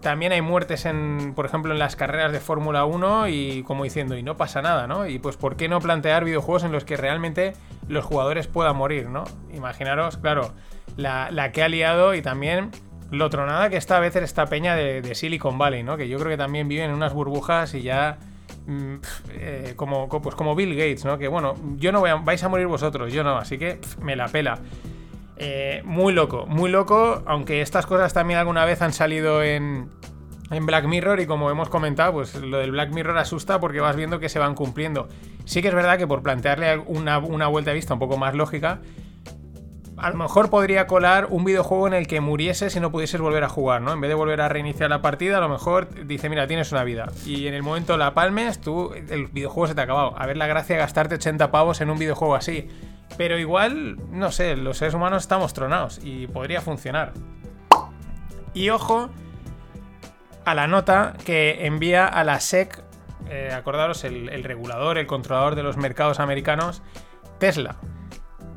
también 0.02 0.32
hay 0.32 0.42
muertes 0.42 0.84
en, 0.84 1.32
por 1.34 1.46
ejemplo, 1.46 1.72
en 1.72 1.78
las 1.78 1.96
carreras 1.96 2.30
de 2.30 2.38
Fórmula 2.38 2.84
1 2.84 3.28
y 3.28 3.64
como 3.64 3.82
diciendo, 3.82 4.16
y 4.16 4.22
no 4.22 4.36
pasa 4.36 4.62
nada, 4.62 4.86
¿no? 4.86 5.08
Y 5.08 5.18
pues, 5.18 5.36
¿por 5.36 5.56
qué 5.56 5.68
no 5.68 5.80
plantear 5.80 6.24
videojuegos 6.24 6.62
en 6.62 6.70
los 6.70 6.84
que 6.84 6.96
realmente 6.96 7.54
los 7.88 8.04
jugadores 8.04 8.46
puedan 8.46 8.76
morir, 8.76 9.08
¿no? 9.08 9.24
Imaginaros, 9.52 10.18
claro, 10.18 10.52
la, 10.96 11.52
que 11.52 11.62
ha 11.62 11.68
liado 11.68 12.14
y 12.14 12.22
también 12.22 12.70
lo 13.10 13.30
tronada 13.30 13.70
que 13.70 13.76
está 13.76 13.96
a 13.96 14.00
veces 14.00 14.22
esta 14.22 14.46
peña 14.46 14.74
de, 14.74 15.14
Silicon 15.14 15.58
Valley, 15.58 15.82
¿no? 15.82 15.96
Que 15.96 16.08
yo 16.08 16.18
creo 16.18 16.30
que 16.30 16.36
también 16.36 16.68
viven 16.68 16.90
en 16.90 16.96
unas 16.96 17.12
burbujas 17.12 17.74
y 17.74 17.82
ya... 17.82 18.18
Mm, 18.66 18.94
eh, 19.30 19.72
como, 19.76 20.08
pues 20.08 20.34
como 20.34 20.54
Bill 20.54 20.74
Gates, 20.74 21.04
¿no? 21.04 21.18
Que 21.18 21.28
bueno, 21.28 21.54
yo 21.76 21.92
no 21.92 22.00
voy 22.00 22.10
a, 22.10 22.14
vais 22.16 22.42
a 22.42 22.48
morir 22.48 22.66
vosotros, 22.66 23.12
yo 23.12 23.22
no, 23.22 23.36
así 23.36 23.58
que 23.58 23.78
me 24.00 24.16
la 24.16 24.28
pela. 24.28 24.58
Eh, 25.36 25.82
muy 25.84 26.12
loco, 26.12 26.46
muy 26.46 26.70
loco, 26.70 27.22
aunque 27.26 27.60
estas 27.60 27.86
cosas 27.86 28.12
también 28.12 28.38
alguna 28.38 28.64
vez 28.64 28.82
han 28.82 28.92
salido 28.92 29.42
en, 29.42 29.90
Black 30.48 30.84
Mirror 30.84 31.18
y 31.18 31.26
como 31.26 31.50
hemos 31.50 31.68
comentado, 31.68 32.12
pues 32.12 32.36
lo 32.36 32.58
del 32.58 32.70
Black 32.70 32.92
Mirror 32.92 33.18
asusta 33.18 33.58
porque 33.58 33.80
vas 33.80 33.96
viendo 33.96 34.20
que 34.20 34.28
se 34.28 34.38
van 34.38 34.54
cumpliendo. 34.54 35.08
Sí 35.44 35.62
que 35.62 35.68
es 35.68 35.74
verdad 35.74 35.98
que 35.98 36.06
por 36.06 36.22
plantearle 36.22 36.78
una, 36.78 37.18
vuelta 37.18 37.72
de 37.72 37.74
vista 37.74 37.94
un 37.94 37.98
poco 37.98 38.16
más 38.16 38.34
lógica, 38.34 38.80
a 39.96 40.10
lo 40.10 40.16
mejor 40.16 40.50
podría 40.50 40.86
colar 40.86 41.26
un 41.30 41.44
videojuego 41.44 41.86
en 41.86 41.94
el 41.94 42.06
que 42.06 42.20
murieses 42.20 42.74
y 42.76 42.80
no 42.80 42.90
pudieses 42.90 43.20
volver 43.20 43.44
a 43.44 43.48
jugar, 43.48 43.80
¿no? 43.80 43.92
En 43.92 44.00
vez 44.00 44.08
de 44.08 44.14
volver 44.14 44.40
a 44.40 44.48
reiniciar 44.48 44.90
la 44.90 45.02
partida, 45.02 45.38
a 45.38 45.40
lo 45.40 45.48
mejor 45.48 46.06
dice, 46.06 46.28
mira, 46.28 46.46
tienes 46.46 46.72
una 46.72 46.84
vida. 46.84 47.10
Y 47.24 47.46
en 47.46 47.54
el 47.54 47.62
momento 47.62 47.96
la 47.96 48.14
palmes, 48.14 48.60
tú, 48.60 48.92
el 48.92 49.26
videojuego 49.28 49.68
se 49.68 49.74
te 49.74 49.80
ha 49.80 49.84
acabado. 49.84 50.14
A 50.18 50.26
ver 50.26 50.36
la 50.36 50.46
gracia 50.46 50.76
de 50.76 50.82
gastarte 50.82 51.14
80 51.16 51.50
pavos 51.50 51.80
en 51.80 51.90
un 51.90 51.98
videojuego 51.98 52.34
así. 52.34 52.68
Pero 53.16 53.38
igual, 53.38 53.98
no 54.10 54.32
sé, 54.32 54.56
los 54.56 54.78
seres 54.78 54.94
humanos 54.94 55.22
estamos 55.22 55.52
tronados 55.52 56.00
y 56.02 56.26
podría 56.26 56.60
funcionar. 56.60 57.12
Y 58.54 58.70
ojo 58.70 59.10
a 60.44 60.54
la 60.54 60.66
nota 60.66 61.14
que 61.24 61.66
envía 61.66 62.06
a 62.06 62.24
la 62.24 62.40
SEC, 62.40 62.82
eh, 63.30 63.50
acordaros, 63.54 64.04
el, 64.04 64.44
regulador, 64.44 64.98
el 64.98 65.06
controlador 65.06 65.54
de 65.54 65.62
los 65.62 65.76
mercados 65.76 66.20
americanos, 66.20 66.82
Tesla. 67.38 67.76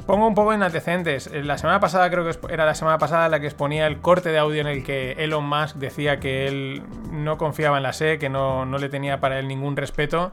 Pongo 0.08 0.26
un 0.26 0.36
poco 0.36 0.54
en 0.54 0.64
antecedentes. 0.64 1.28
Eh, 1.28 1.44
la 1.44 1.58
semana 1.58 1.82
pasada, 1.82 2.10
creo 2.10 2.24
que 2.24 2.54
era 2.54 2.66
la 2.66 2.76
semana 2.76 2.98
pasada 2.98 3.28
la 3.28 3.42
que 3.42 3.48
exponía 3.48 3.88
el 3.88 4.00
corte 4.00 4.30
de 4.30 4.38
audio 4.38 4.62
en 4.62 4.68
el 4.68 4.82
que 4.82 5.12
Elon 5.18 5.46
Musk 5.46 5.76
decía 5.76 6.22
que 6.22 6.48
él 6.48 6.82
no 7.12 7.38
confiaba 7.38 7.76
en 7.76 7.84
la 7.84 7.92
SEC, 7.92 8.18
que 8.18 8.30
no, 8.30 8.66
no 8.66 8.78
le 8.78 8.88
tenía 8.88 9.20
para 9.20 9.38
él 9.38 9.50
ningún 9.50 9.76
respeto. 9.76 10.32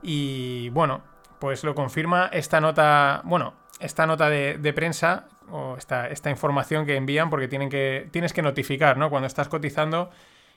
Y 0.00 0.68
bueno, 0.68 1.02
pues 1.40 1.64
lo 1.64 1.74
confirma 1.74 2.30
esta 2.32 2.60
nota. 2.60 3.20
Bueno, 3.24 3.54
esta 3.80 4.06
nota 4.06 4.30
de, 4.30 4.72
prensa 4.72 5.24
o 5.50 5.74
esta, 5.76 6.08
esta, 6.08 6.30
información 6.30 6.86
que 6.86 6.94
envían 6.94 7.28
porque 7.28 7.48
tienen 7.48 7.68
que, 7.68 8.08
tienes 8.12 8.32
que 8.32 8.42
notificar, 8.42 8.96
¿no? 8.96 9.10
Cuando 9.10 9.26
estás 9.26 9.48
cotizando, 9.48 10.08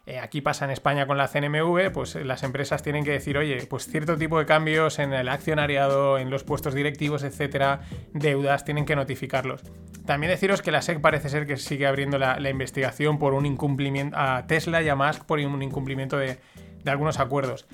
eh, 0.05 0.19
aquí 0.19 0.41
pasa 0.41 0.65
en 0.65 0.71
España 0.71 1.05
con 1.05 1.17
la 1.17 1.27
CNMV, 1.27 1.91
pues 1.91 2.15
las 2.15 2.43
empresas 2.43 2.81
tienen 2.81 3.03
que 3.03 3.11
decir, 3.11 3.37
oye, 3.37 3.65
pues 3.67 3.85
cierto 3.85 4.17
tipo 4.17 4.39
de 4.39 4.45
cambios 4.45 4.99
en 4.99 5.13
el 5.13 5.29
accionariado, 5.29 6.17
en 6.17 6.29
los 6.29 6.43
puestos 6.43 6.73
directivos, 6.73 7.23
etcétera, 7.23 7.81
deudas, 8.13 8.65
tienen 8.65 8.85
que 8.85 8.95
notificarlos. 8.95 9.61
También 10.05 10.31
deciros 10.31 10.61
que 10.61 10.71
la 10.71 10.81
SEC 10.81 11.01
parece 11.01 11.29
ser 11.29 11.45
que 11.45 11.57
sigue 11.57 11.85
abriendo 11.85 12.17
la, 12.17 12.49
investigación 12.49 13.19
por 13.19 13.33
un 13.33 13.45
incumplimiento 13.45 14.17
a 14.17 14.47
Tesla 14.47 14.81
y 14.81 14.89
a 14.89 14.95
Musk 14.95 15.25
por 15.25 15.39
un 15.39 15.61
incumplimiento 15.61 16.17
de, 16.17 16.39
de 16.83 16.91
algunos 16.91 17.19
acuerdos. 17.19 17.67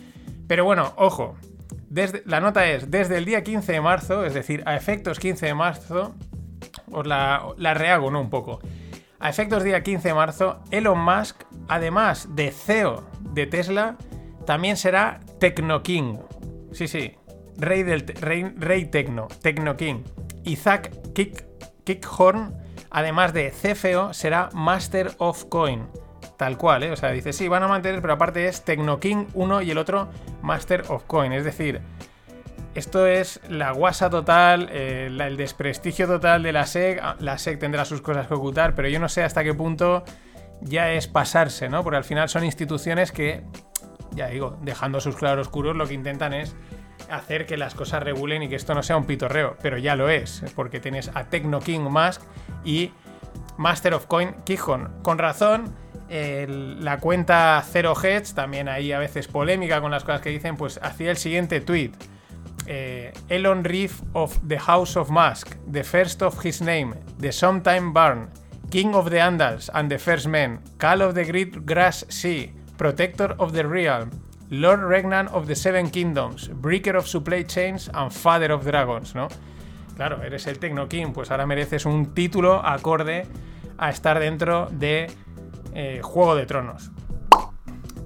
Pero 0.48 0.66
bueno, 0.66 0.94
ojo, 0.98 1.38
la 2.26 2.40
nota 2.40 2.70
es, 2.70 2.92
desde 2.92 3.18
el 3.18 3.26
día 3.26 3.44
15 3.44 3.72
de 3.72 3.82
marzo, 3.82 4.26
es 4.26 4.34
decir, 4.34 4.64
a 4.66 4.76
efectos 4.76 5.20
15 5.20 5.46
de 5.46 5.54
marzo, 5.54 6.16
os 6.92 7.08
la, 7.08 7.48
la 7.58 7.74
rehago, 7.74 8.12
¿no? 8.12 8.22
Un 8.22 8.30
poco. 8.30 8.60
A 9.20 9.30
efectos 9.30 9.64
día 9.64 9.82
15 9.82 10.10
de 10.10 10.14
marzo, 10.14 10.60
Elon 10.72 11.00
Musk, 11.00 11.44
además 11.68 12.36
de 12.36 12.52
CEO 12.52 13.04
de 13.34 13.48
Tesla, 13.48 13.96
también 14.46 14.78
será 14.78 15.22
Tecno 15.40 15.84
King. 15.84 16.18
Sí, 16.74 16.88
sí, 16.88 17.16
rey, 17.58 17.84
del, 17.84 18.06
rey, 18.06 18.44
rey 18.58 18.86
Tecno, 18.86 19.28
Tecno 19.42 19.78
King. 19.78 20.04
Isaac 20.44 20.92
Kick, 21.14 21.46
Kickhorn, 21.86 22.56
además 22.92 23.34
de 23.34 23.52
CFO, 23.52 24.14
será 24.14 24.50
Master 24.54 25.12
of 25.18 25.46
Coin. 25.46 25.88
Tal 26.38 26.58
cual, 26.58 26.84
¿eh? 26.84 26.92
O 26.92 26.96
sea, 26.98 27.12
dice, 27.12 27.32
sí, 27.32 27.48
van 27.48 27.64
a 27.64 27.68
mantener, 27.68 28.02
pero 28.02 28.14
aparte 28.14 28.48
es 28.48 28.62
King 29.00 29.26
uno 29.34 29.62
y 29.62 29.72
el 29.72 29.78
otro 29.78 30.10
Master 30.42 30.84
of 30.90 31.04
Coin. 31.06 31.32
Es 31.32 31.46
decir, 31.46 31.82
esto 32.76 33.08
es 33.08 33.40
la 33.50 33.72
guasa 33.72 34.10
total, 34.10 34.70
eh, 34.70 35.08
el 35.08 35.38
desprestigio 35.38 36.08
total 36.08 36.44
de 36.44 36.52
la 36.52 36.66
SEC. 36.66 37.00
Ah, 37.02 37.16
la 37.20 37.38
SEC 37.38 37.58
tendrá 37.58 37.86
sus 37.86 38.02
cosas 38.02 38.28
que 38.28 38.34
ocultar, 38.34 38.76
pero 38.76 38.90
yo 38.90 39.00
no 39.00 39.08
sé 39.08 39.24
hasta 39.24 39.44
qué 39.44 39.54
punto 39.54 40.04
ya 40.60 40.92
es 40.92 41.08
pasarse, 41.08 41.70
¿no? 41.70 41.84
Porque 41.84 41.98
al 41.98 42.04
final 42.04 42.28
son 42.28 42.44
instituciones 42.44 43.14
que, 43.14 43.44
ya 44.12 44.28
digo, 44.28 44.58
dejando 44.62 45.00
sus 45.00 45.16
claroscuros, 45.16 45.76
lo 45.76 45.88
que 45.88 45.94
intentan 45.94 46.34
es 46.34 46.56
hacer 47.10 47.46
que 47.46 47.56
las 47.56 47.76
cosas 47.76 48.04
regulen 48.04 48.44
y 48.44 48.50
que 48.50 48.56
esto 48.56 48.74
no 48.74 48.84
sea 48.84 48.98
un 48.98 49.06
pitorreo, 49.06 49.56
pero 49.62 49.78
ya 49.78 49.96
lo 49.96 50.10
es, 50.10 50.44
porque 50.54 50.82
tienes 50.82 51.12
a 51.14 51.30
King 51.30 51.80
Musk 51.90 52.22
y 52.66 52.92
Master 53.58 53.94
of 53.94 54.06
Coin 54.08 54.36
Kihon. 54.44 55.02
Con 55.02 55.18
razón, 55.18 55.74
la 56.10 56.98
cuenta 57.00 57.64
Zero 57.66 57.94
Hedge, 58.02 58.34
también 58.34 58.68
ahí 58.68 58.92
a 58.92 59.00
veces 59.00 59.28
polémica 59.28 59.80
con 59.80 59.92
las 59.92 60.04
cosas 60.04 60.20
que 60.20 60.30
dicen, 60.30 60.58
pues 60.58 60.80
hacía 60.84 61.12
el 61.12 61.18
siguiente 61.18 61.62
tweet. 61.62 61.92
Eh, 62.68 63.12
Elon 63.30 63.64
Reef 63.64 64.02
of 64.14 64.40
the 64.48 64.58
House 64.58 64.98
of 64.98 65.12
Musk, 65.12 65.56
the 65.72 65.84
first 65.84 66.24
of 66.24 66.44
his 66.44 66.62
name, 66.62 66.96
the 67.20 67.32
sometime 67.32 67.94
Barn, 67.94 68.30
King 68.72 68.96
of 68.96 69.12
the 69.12 69.18
Andals 69.18 69.70
and 69.74 69.90
the 69.90 70.00
First 70.00 70.28
Men, 70.28 70.60
Cal 70.80 71.02
of 71.02 71.14
the 71.14 71.26
Great 71.26 71.66
Grass 71.66 72.06
Sea, 72.10 72.52
Protector 72.78 73.36
of 73.38 73.54
the 73.54 73.68
Realm, 73.68 74.10
Lord 74.50 74.82
Regnant 74.82 75.30
of 75.32 75.48
the 75.48 75.56
Seven 75.56 75.90
Kingdoms, 75.90 76.48
Breaker 76.48 76.96
of 76.98 77.08
Supply 77.08 77.44
Chains 77.44 77.90
and 77.94 78.12
Father 78.12 78.52
of 78.52 78.66
Dragons, 78.66 79.14
¿no? 79.16 79.28
Claro, 79.96 80.24
eres 80.24 80.48
el 80.48 80.60
Tecno 80.60 80.90
King, 80.90 81.14
pues 81.14 81.32
ahora 81.32 81.46
mereces 81.46 81.86
un 81.86 82.14
título 82.14 82.66
acorde 82.66 83.28
a 83.78 83.90
estar 83.90 84.20
dentro 84.20 84.68
de 84.72 85.08
eh, 85.74 86.02
Juego 86.04 86.36
de 86.36 86.46
Tronos. 86.46 86.92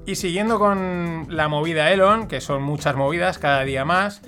Y 0.05 0.15
siguiendo 0.15 0.59
con 0.59 1.27
la 1.29 1.47
movida 1.47 1.91
Elon, 1.91 2.27
que 2.27 2.41
son 2.41 2.63
muchas 2.63 2.95
movidas 2.95 3.37
cada 3.37 3.63
día 3.63 3.85
más, 3.85 4.21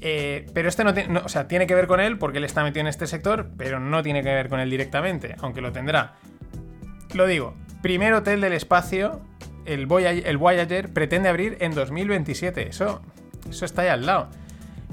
eh, 0.00 0.46
pero 0.54 0.68
este 0.68 0.84
no, 0.84 0.94
tiene, 0.94 1.18
o 1.18 1.28
sea, 1.28 1.48
tiene 1.48 1.66
que 1.66 1.74
ver 1.74 1.86
con 1.86 2.00
él 2.00 2.18
porque 2.18 2.38
él 2.38 2.44
está 2.44 2.62
metido 2.62 2.80
en 2.82 2.86
este 2.86 3.06
sector, 3.06 3.50
pero 3.56 3.80
no 3.80 4.02
tiene 4.02 4.22
que 4.22 4.28
ver 4.28 4.48
con 4.48 4.60
él 4.60 4.70
directamente, 4.70 5.36
aunque 5.40 5.60
lo 5.60 5.72
tendrá. 5.72 6.14
Lo 7.14 7.26
digo, 7.26 7.54
primer 7.82 8.12
hotel 8.12 8.40
del 8.40 8.52
espacio, 8.52 9.20
el 9.64 9.86
Voyager, 9.86 10.26
el 10.26 10.36
Voyager 10.36 10.92
pretende 10.92 11.28
abrir 11.28 11.56
en 11.60 11.74
2027. 11.74 12.68
Eso, 12.68 13.02
eso 13.48 13.64
está 13.64 13.82
ahí 13.82 13.88
al 13.88 14.06
lado. 14.06 14.28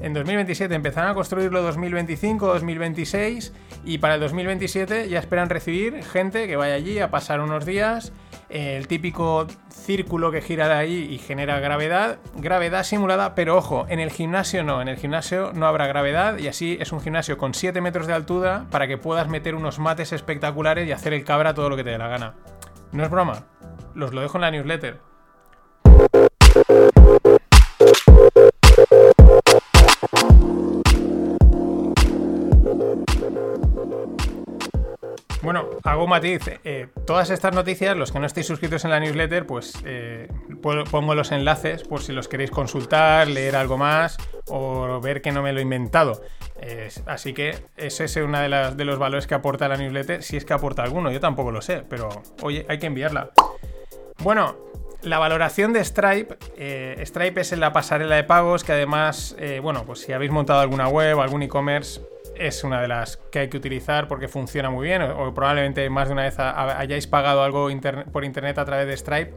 En 0.01 0.13
2027 0.13 0.75
empezarán 0.75 1.12
a 1.12 1.13
construirlo 1.13 1.62
2025, 1.62 2.47
2026 2.47 3.53
y 3.85 3.97
para 4.00 4.15
el 4.15 4.21
2027 4.21 5.07
ya 5.07 5.19
esperan 5.19 5.50
recibir 5.50 6.03
gente 6.03 6.47
que 6.47 6.57
vaya 6.57 6.74
allí 6.74 7.00
a 7.00 7.09
pasar 7.09 7.39
unos 7.39 7.65
días, 7.65 8.12
el 8.55 8.88
típico 8.88 9.47
círculo 9.69 10.31
que 10.31 10.41
gira 10.41 10.69
de 10.69 10.74
ahí 10.75 11.07
y 11.12 11.17
genera 11.17 11.59
gravedad, 11.59 12.19
gravedad 12.35 12.85
simulada, 12.85 13.35
pero 13.35 13.57
ojo, 13.57 13.85
en 13.89 14.00
el 14.00 14.12
gimnasio 14.12 14.63
no, 14.63 14.81
en 14.81 14.88
el 14.88 14.95
gimnasio 14.95 15.51
no 15.53 15.67
habrá 15.67 15.88
gravedad 15.88 16.38
y 16.38 16.47
así 16.47 16.77
es 16.79 16.93
un 16.93 17.01
gimnasio 17.01 17.38
con 17.38 17.53
7 17.53 17.81
metros 17.81 18.07
de 18.07 18.13
altura 18.13 18.65
para 18.71 18.88
que 18.88 18.97
puedas 18.97 19.27
meter 19.27 19.55
unos 19.55 19.77
mates 19.77 20.13
espectaculares 20.13 20.88
y 20.88 20.93
hacer 20.93 21.13
el 21.13 21.25
cabra 21.25 21.53
todo 21.53 21.69
lo 21.69 21.75
que 21.75 21.83
te 21.83 21.89
dé 21.89 21.97
la 21.97 22.07
gana. 22.07 22.35
No 22.93 23.03
es 23.03 23.09
broma, 23.09 23.43
los 23.93 24.13
lo 24.13 24.21
dejo 24.21 24.38
en 24.38 24.41
la 24.41 24.51
newsletter. 24.51 25.14
Hago 35.85 36.03
un 36.03 36.09
matiz. 36.09 36.41
Eh, 36.63 36.87
todas 37.05 37.29
estas 37.29 37.53
noticias, 37.53 37.95
los 37.95 38.11
que 38.11 38.19
no 38.19 38.25
estéis 38.25 38.47
suscritos 38.47 38.83
en 38.83 38.91
la 38.91 38.99
newsletter, 38.99 39.45
pues 39.45 39.75
eh, 39.85 40.27
pongo 40.61 41.15
los 41.15 41.31
enlaces 41.31 41.83
por 41.83 42.01
si 42.01 42.11
los 42.11 42.27
queréis 42.27 42.51
consultar, 42.51 43.27
leer 43.27 43.55
algo 43.55 43.77
más 43.77 44.17
o 44.47 44.99
ver 44.99 45.21
que 45.21 45.31
no 45.31 45.41
me 45.41 45.53
lo 45.53 45.59
he 45.59 45.61
inventado. 45.61 46.21
así 47.05 47.33
que 47.33 47.55
ese 47.77 48.05
es 48.05 48.15
uno 48.17 48.39
de, 48.39 48.75
de, 48.75 48.85
los 48.85 48.99
valores 48.99 49.27
que 49.27 49.35
aporta 49.35 49.67
la 49.67 49.77
newsletter, 49.77 50.23
si 50.23 50.37
es 50.37 50.45
que 50.45 50.53
aporta 50.53 50.83
alguno. 50.83 51.11
Yo 51.11 51.19
tampoco 51.19 51.51
lo 51.51 51.61
sé, 51.61 51.83
pero 51.87 52.09
oye, 52.41 52.65
hay 52.67 52.79
que 52.79 52.87
enviarla. 52.87 53.31
Bueno, 54.23 54.55
la 55.05 55.19
valoración 55.19 55.71
de 55.71 55.83
Stripe, 55.83 56.38
eh, 56.57 57.01
Stripe 57.05 57.41
es 57.41 57.51
en 57.51 57.59
la 57.59 57.71
pasarela 57.71 58.15
de 58.15 58.24
pagos 58.24 58.63
que 58.63 58.71
además, 58.71 59.35
eh, 59.39 59.59
bueno, 59.62 59.83
pues 59.85 60.00
si 60.00 60.12
habéis 60.13 60.31
montado 60.31 60.59
alguna 60.59 60.88
web 60.88 61.19
algún 61.19 61.43
e-commerce, 61.43 62.01
es 62.35 62.63
una 62.63 62.81
de 62.81 62.88
las 62.88 63.17
que 63.31 63.39
hay 63.39 63.50
que 63.50 63.57
utilizar 63.57 64.07
porque 64.07 64.27
funciona 64.27 64.69
muy 64.69 64.85
bien 64.85 65.01
o, 65.01 65.33
probablemente 65.33 65.89
más 65.89 66.09
de 66.09 66.13
una 66.13 66.24
vez 66.24 66.38
hayáis 66.38 67.07
pagado 67.07 67.43
algo 67.43 67.69
por 68.12 68.25
internet 68.25 68.57
a 68.57 68.65
través 68.65 68.88
de 68.88 68.97
Stripe 68.97 69.33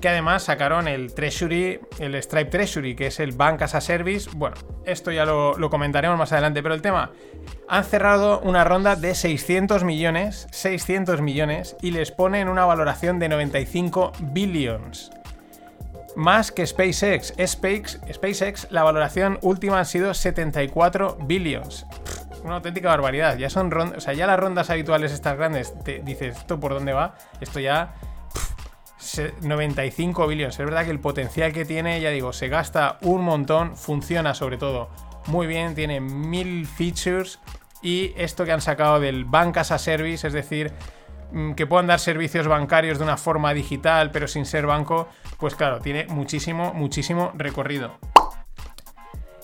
que 0.00 0.08
además 0.08 0.44
sacaron 0.44 0.88
el 0.88 1.14
Treasury, 1.14 1.80
el 1.98 2.14
Stripe 2.22 2.50
Treasury, 2.50 2.96
que 2.96 3.08
es 3.08 3.20
el 3.20 3.32
Bank 3.32 3.62
as 3.62 3.74
a 3.74 3.80
Service. 3.80 4.30
Bueno, 4.34 4.56
esto 4.84 5.10
ya 5.12 5.24
lo, 5.24 5.70
comentaremos 5.70 6.18
más 6.18 6.32
adelante, 6.32 6.62
pero 6.62 6.74
el 6.74 6.82
tema, 6.82 7.10
han 7.68 7.84
cerrado 7.84 8.40
una 8.40 8.64
ronda 8.64 8.96
de 8.96 9.14
600 9.14 9.84
millones, 9.84 10.48
600 10.52 11.20
millones, 11.20 11.76
y 11.82 11.90
les 11.90 12.10
ponen 12.10 12.48
una 12.48 12.64
valoración 12.64 13.18
de 13.18 13.28
95 13.28 14.12
billions. 14.20 15.10
Más 16.16 16.50
que 16.50 16.66
SpaceX. 16.66 17.34
SpaceX, 17.38 18.00
SpaceX, 18.12 18.66
la 18.70 18.82
valoración 18.82 19.38
última 19.42 19.78
han 19.78 19.86
sido 19.86 20.12
74 20.14 21.18
billions. 21.22 21.86
una 22.42 22.56
auténtica 22.56 22.88
barbaridad. 22.88 23.36
Ya 23.36 23.50
son 23.50 23.70
rondas, 23.70 23.98
o 23.98 24.00
sea, 24.00 24.14
ya 24.14 24.26
las 24.26 24.40
rondas 24.40 24.70
habituales 24.70 25.12
estas 25.12 25.36
grandes, 25.36 25.74
te 25.84 26.00
dices, 26.00 26.38
¿esto 26.38 26.58
por 26.58 26.72
dónde 26.72 26.94
va? 26.94 27.14
Esto 27.40 27.60
ya 27.60 27.94
95 29.42 30.26
billones. 30.26 30.58
Es 30.58 30.64
verdad 30.64 30.84
que 30.84 30.90
el 30.90 31.00
potencial 31.00 31.52
que 31.52 31.64
tiene, 31.64 32.00
ya 32.00 32.10
digo, 32.10 32.32
se 32.32 32.48
gasta 32.48 32.98
un 33.02 33.22
montón, 33.22 33.76
funciona 33.76 34.34
sobre 34.34 34.56
todo 34.58 34.90
muy 35.26 35.46
bien, 35.46 35.74
tiene 35.74 36.00
mil 36.00 36.66
features 36.66 37.38
y 37.82 38.12
esto 38.16 38.44
que 38.44 38.52
han 38.52 38.60
sacado 38.60 39.00
del 39.00 39.24
Bank 39.24 39.58
as 39.58 39.70
a 39.70 39.78
Service, 39.78 40.26
es 40.26 40.32
decir, 40.32 40.72
mm, 41.32 41.52
que 41.52 41.66
puedan 41.66 41.86
dar 41.86 42.00
servicios 42.00 42.46
bancarios 42.46 42.98
de 42.98 43.04
una 43.04 43.16
forma 43.16 43.54
digital 43.54 44.10
pero 44.10 44.28
sin 44.28 44.44
ser 44.44 44.66
banco, 44.66 45.08
pues 45.38 45.54
claro, 45.54 45.80
tiene 45.80 46.06
muchísimo, 46.06 46.72
muchísimo 46.74 47.32
recorrido. 47.34 47.98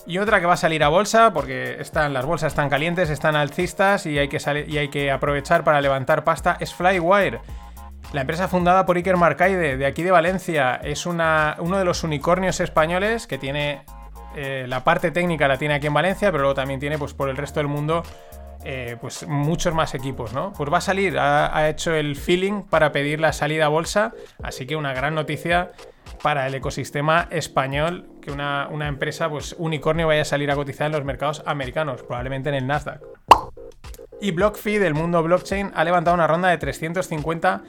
Y 0.05 0.19
otra 0.19 0.39
que 0.39 0.45
va 0.45 0.53
a 0.53 0.57
salir 0.57 0.85
a 0.85 0.87
bolsa, 0.87 1.33
porque 1.33 1.81
están, 1.81 2.13
las 2.13 2.25
bolsas 2.25 2.53
están 2.53 2.69
calientes, 2.69 3.09
están 3.09 3.35
alcistas 3.35 4.05
y 4.05 4.17
hay, 4.17 4.29
que 4.29 4.39
y 4.65 4.77
hay 4.77 4.87
que 4.87 5.11
aprovechar 5.11 5.65
para 5.65 5.81
levantar 5.81 6.23
pasta, 6.23 6.55
es 6.61 6.73
Flywire. 6.73 7.41
La 8.13 8.21
empresa 8.21 8.47
fundada 8.47 8.85
por 8.85 8.95
Iker 8.95 9.17
Marcaide, 9.17 9.75
de 9.75 9.85
aquí 9.85 10.01
de 10.01 10.11
Valencia, 10.11 10.75
es 10.81 11.05
una, 11.05 11.57
uno 11.59 11.77
de 11.77 11.83
los 11.83 12.03
unicornios 12.03 12.61
españoles 12.61 13.27
que 13.27 13.37
tiene 13.37 13.83
eh, 14.35 14.65
la 14.67 14.83
parte 14.83 15.11
técnica 15.11 15.47
la 15.47 15.57
tiene 15.57 15.73
aquí 15.73 15.87
en 15.87 15.93
Valencia, 15.93 16.31
pero 16.31 16.43
luego 16.43 16.55
también 16.55 16.79
tiene 16.79 16.97
pues 16.97 17.13
por 17.13 17.27
el 17.27 17.35
resto 17.35 17.59
del 17.59 17.67
mundo 17.67 18.03
eh, 18.63 18.95
pues 19.01 19.27
muchos 19.27 19.73
más 19.73 19.93
equipos, 19.93 20.31
¿no? 20.31 20.53
Pues 20.53 20.71
va 20.71 20.77
a 20.77 20.81
salir, 20.81 21.17
ha, 21.19 21.69
hecho 21.69 21.93
el 21.93 22.15
feeling 22.15 22.63
para 22.63 22.91
pedir 22.91 23.19
la 23.19 23.33
salida 23.33 23.65
a 23.65 23.69
bolsa, 23.69 24.13
así 24.41 24.65
que 24.65 24.75
una 24.75 24.93
gran 24.93 25.13
noticia 25.13 25.71
para 26.21 26.47
el 26.47 26.55
ecosistema 26.55 27.27
español 27.29 28.07
que 28.21 28.31
una, 28.31 28.67
una 28.71 28.87
empresa 28.87 29.29
pues 29.29 29.53
unicornio 29.57 30.07
vaya 30.07 30.21
a 30.21 30.25
salir 30.25 30.49
a 30.49 30.55
cotizar 30.55 30.87
en 30.87 30.93
los 30.93 31.03
mercados 31.03 31.43
americanos, 31.45 32.03
probablemente 32.03 32.49
en 32.49 32.55
el 32.55 32.67
Nasdaq. 32.67 33.01
Y 34.21 34.31
BlockFi 34.31 34.77
del 34.77 34.93
mundo 34.93 35.21
blockchain 35.21 35.71
ha 35.75 35.83
levantado 35.83 36.15
una 36.15 36.25
ronda 36.25 36.49
de 36.49 36.57
350 36.57 37.61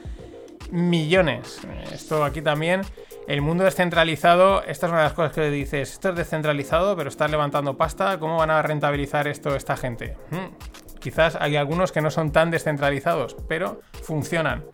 millones. 0.71 1.59
Esto 1.91 2.23
aquí 2.23 2.41
también. 2.41 2.81
El 3.27 3.41
mundo 3.41 3.63
descentralizado, 3.63 4.63
esta 4.63 4.87
es 4.87 4.91
una 4.91 5.01
de 5.01 5.05
las 5.05 5.13
cosas 5.13 5.33
que 5.33 5.51
dices, 5.51 5.91
esto 5.91 6.09
es 6.09 6.15
descentralizado, 6.15 6.95
pero 6.97 7.09
estás 7.09 7.29
levantando 7.29 7.77
pasta, 7.77 8.17
¿cómo 8.17 8.37
van 8.37 8.49
a 8.49 8.61
rentabilizar 8.63 9.27
esto 9.27 9.55
esta 9.55 9.77
gente? 9.77 10.17
Hmm, 10.31 10.55
quizás 10.99 11.37
hay 11.39 11.55
algunos 11.55 11.91
que 11.91 12.01
no 12.01 12.09
son 12.09 12.31
tan 12.31 12.49
descentralizados, 12.49 13.35
pero 13.47 13.81
funcionan. 14.01 14.65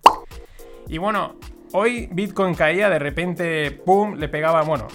Y 0.87 0.99
bueno, 0.99 1.35
hoy 1.73 2.07
Bitcoin 2.11 2.55
caía, 2.55 2.89
de 2.89 2.99
repente, 2.99 3.71
¡pum!, 3.71 4.15
le 4.15 4.29
pegaba, 4.29 4.61
bueno, 4.61 4.87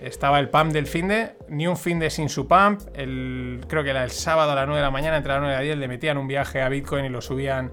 estaba 0.00 0.40
el 0.40 0.48
pump 0.48 0.72
del 0.72 0.86
finde, 0.86 1.36
ni 1.48 1.66
un 1.66 1.76
finde 1.76 2.10
sin 2.10 2.28
su 2.28 2.48
pump, 2.48 2.80
el, 2.94 3.60
creo 3.68 3.84
que 3.84 3.90
era 3.90 4.02
el 4.02 4.10
sábado 4.10 4.52
a 4.52 4.54
las 4.54 4.66
9 4.66 4.78
de 4.78 4.84
la 4.84 4.90
mañana, 4.90 5.16
entre 5.16 5.32
las 5.32 5.40
9 5.40 5.54
y 5.54 5.56
las 5.56 5.64
10, 5.64 5.78
le 5.78 5.88
metían 5.88 6.18
un 6.18 6.26
viaje 6.26 6.62
a 6.62 6.68
Bitcoin 6.68 7.04
y 7.04 7.08
lo 7.08 7.20
subían 7.20 7.70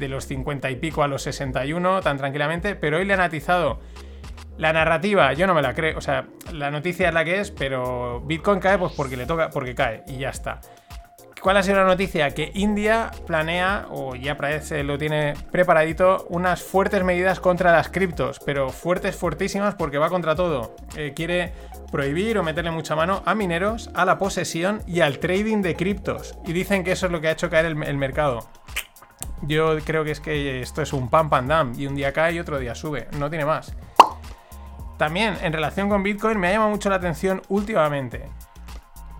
de 0.00 0.08
los 0.08 0.26
50 0.26 0.70
y 0.70 0.76
pico 0.76 1.04
a 1.04 1.08
los 1.08 1.22
61 1.22 2.00
tan 2.00 2.16
tranquilamente, 2.16 2.74
pero 2.74 2.96
hoy 2.96 3.04
le 3.04 3.14
han 3.14 3.20
atizado 3.20 3.80
la 4.58 4.72
narrativa, 4.72 5.32
yo 5.32 5.46
no 5.46 5.54
me 5.54 5.62
la 5.62 5.74
creo, 5.74 5.96
o 5.96 6.00
sea, 6.00 6.26
la 6.52 6.70
noticia 6.70 7.08
es 7.08 7.14
la 7.14 7.24
que 7.24 7.40
es, 7.40 7.50
pero 7.50 8.20
Bitcoin 8.22 8.60
cae 8.60 8.76
pues 8.76 8.92
porque 8.92 9.16
le 9.16 9.26
toca, 9.26 9.50
porque 9.50 9.74
cae 9.74 10.02
y 10.06 10.18
ya 10.18 10.30
está. 10.30 10.60
¿Cuál 11.40 11.56
ha 11.56 11.62
sido 11.62 11.78
la 11.78 11.86
noticia? 11.86 12.32
Que 12.32 12.52
India 12.54 13.10
planea, 13.26 13.86
o 13.88 14.14
ya 14.14 14.36
parece 14.36 14.84
lo 14.84 14.98
tiene 14.98 15.32
preparadito, 15.50 16.26
unas 16.28 16.62
fuertes 16.62 17.02
medidas 17.02 17.40
contra 17.40 17.72
las 17.72 17.88
criptos, 17.88 18.40
pero 18.44 18.68
fuertes, 18.68 19.16
fuertísimas, 19.16 19.74
porque 19.74 19.96
va 19.96 20.10
contra 20.10 20.34
todo. 20.34 20.76
Eh, 20.96 21.14
quiere 21.16 21.54
prohibir 21.90 22.36
o 22.36 22.42
meterle 22.42 22.70
mucha 22.70 22.94
mano 22.94 23.22
a 23.24 23.34
mineros, 23.34 23.90
a 23.94 24.04
la 24.04 24.18
posesión 24.18 24.82
y 24.86 25.00
al 25.00 25.18
trading 25.18 25.62
de 25.62 25.76
criptos. 25.76 26.36
Y 26.44 26.52
dicen 26.52 26.84
que 26.84 26.92
eso 26.92 27.06
es 27.06 27.12
lo 27.12 27.22
que 27.22 27.28
ha 27.28 27.32
hecho 27.32 27.48
caer 27.48 27.64
el 27.64 27.96
mercado. 27.96 28.46
Yo 29.42 29.78
creo 29.84 30.04
que 30.04 30.10
es 30.10 30.20
que 30.20 30.60
esto 30.60 30.82
es 30.82 30.92
un 30.92 31.08
pam 31.08 31.30
pam 31.30 31.48
dam 31.48 31.72
y 31.78 31.86
un 31.86 31.94
día 31.94 32.12
cae 32.12 32.34
y 32.34 32.38
otro 32.38 32.58
día 32.58 32.74
sube, 32.74 33.08
no 33.18 33.30
tiene 33.30 33.44
más. 33.44 33.74
También 34.98 35.36
en 35.42 35.52
relación 35.52 35.88
con 35.88 36.02
Bitcoin 36.02 36.38
me 36.38 36.48
ha 36.48 36.52
llamado 36.52 36.70
mucho 36.70 36.90
la 36.90 36.96
atención 36.96 37.40
últimamente 37.48 38.28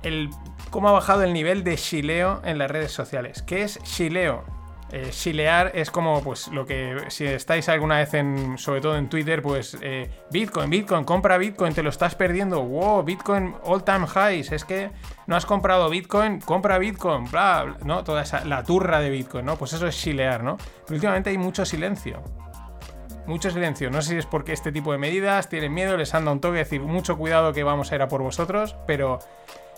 el 0.02 0.30
cómo 0.70 0.88
ha 0.88 0.92
bajado 0.92 1.22
el 1.22 1.32
nivel 1.32 1.64
de 1.64 1.76
shileo 1.76 2.40
en 2.44 2.58
las 2.58 2.70
redes 2.70 2.92
sociales. 2.92 3.42
¿Qué 3.42 3.62
es 3.62 3.82
shileo? 3.82 4.44
Eh, 4.92 5.10
shilear 5.12 5.70
es 5.74 5.90
como 5.90 6.20
pues 6.22 6.48
lo 6.48 6.66
que 6.66 6.96
si 7.08 7.24
estáis 7.24 7.68
alguna 7.68 7.98
vez 7.98 8.12
en 8.14 8.58
sobre 8.58 8.80
todo 8.80 8.96
en 8.96 9.08
Twitter 9.08 9.40
pues 9.40 9.76
eh, 9.82 10.10
Bitcoin, 10.32 10.68
Bitcoin, 10.68 11.04
compra 11.04 11.38
Bitcoin, 11.38 11.72
te 11.72 11.84
lo 11.84 11.90
estás 11.90 12.16
perdiendo, 12.16 12.60
wow, 12.62 13.04
Bitcoin 13.04 13.54
all 13.62 13.84
time 13.84 14.06
highs, 14.06 14.50
es 14.50 14.64
que 14.64 14.90
no 15.28 15.36
has 15.36 15.46
comprado 15.46 15.88
Bitcoin, 15.90 16.40
compra 16.40 16.78
Bitcoin, 16.78 17.30
bla, 17.30 17.62
bla 17.64 17.76
no, 17.84 18.02
toda 18.02 18.22
esa 18.22 18.44
la 18.44 18.64
turra 18.64 19.00
de 19.00 19.10
Bitcoin, 19.10 19.46
¿no? 19.46 19.56
Pues 19.56 19.72
eso 19.74 19.86
es 19.86 19.94
shilear, 19.94 20.42
¿no? 20.42 20.56
Pero 20.86 20.96
últimamente 20.96 21.30
hay 21.30 21.38
mucho 21.38 21.64
silencio. 21.64 22.22
Mucho 23.26 23.50
silencio. 23.50 23.90
No 23.90 24.02
sé 24.02 24.10
si 24.10 24.16
es 24.16 24.26
porque 24.26 24.52
este 24.52 24.72
tipo 24.72 24.90
de 24.90 24.98
medidas 24.98 25.48
tienen 25.48 25.72
miedo, 25.72 25.96
les 25.96 26.14
han 26.14 26.24
dado 26.24 26.34
un 26.34 26.40
toque, 26.40 26.58
decir 26.58 26.80
mucho 26.80 27.16
cuidado 27.16 27.52
que 27.52 27.62
vamos 27.62 27.92
a 27.92 27.94
ir 27.94 28.02
a 28.02 28.08
por 28.08 28.22
vosotros, 28.22 28.74
pero 28.88 29.20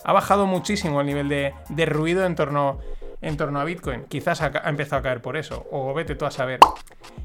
ha 0.03 0.13
bajado 0.13 0.45
muchísimo 0.45 1.01
el 1.01 1.07
nivel 1.07 1.29
de, 1.29 1.85
ruido 1.85 2.25
en 2.25 2.35
torno 2.35 2.79
a 3.21 3.63
Bitcoin. 3.63 4.05
Quizás 4.05 4.41
ha, 4.41 4.51
empezado 4.69 4.99
a 4.99 5.03
caer 5.03 5.21
por 5.21 5.37
eso, 5.37 5.65
o 5.71 5.93
vete 5.93 6.15
tú 6.15 6.25
a 6.25 6.31
saber. 6.31 6.59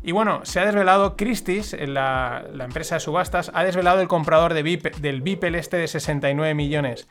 Y 0.02 0.12
bueno, 0.12 0.40
se 0.44 0.60
ha 0.60 0.66
desvelado 0.66 1.16
Christie's, 1.16 1.76
la, 1.78 2.44
empresa 2.60 2.96
de 2.96 3.00
subastas, 3.00 3.50
ha 3.54 3.64
desvelado 3.64 4.00
el 4.00 4.08
comprador 4.08 4.54
de 4.54 4.92
del 5.00 5.22
Beeple 5.22 5.58
este 5.58 5.76
de 5.76 5.88
69 5.88 6.54
millones. 6.54 7.08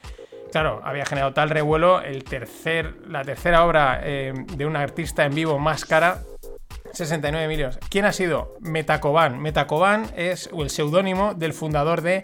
Claro, 0.52 0.82
había 0.84 1.06
generado 1.06 1.34
tal 1.34 1.50
revuelo, 1.50 2.02
el 2.02 2.24
tercer, 2.24 2.96
la 3.08 3.24
tercera 3.24 3.66
obra 3.66 4.00
eh, 4.04 4.34
de 4.56 4.66
un 4.66 4.78
artista 4.78 5.26
en 5.26 5.36
vivo 5.36 5.60
más 5.60 5.84
cara 5.84 6.22
69 6.94 7.48
millones. 7.48 7.80
¿Quién 7.90 8.06
ha 8.06 8.14
sido? 8.14 8.56
Metacoban. 8.62 9.40
Metacoban 9.40 10.10
es 10.16 10.50
el 10.58 10.70
seudónimo 10.70 11.34
del 11.34 11.54
fundador 11.54 12.02
de 12.02 12.24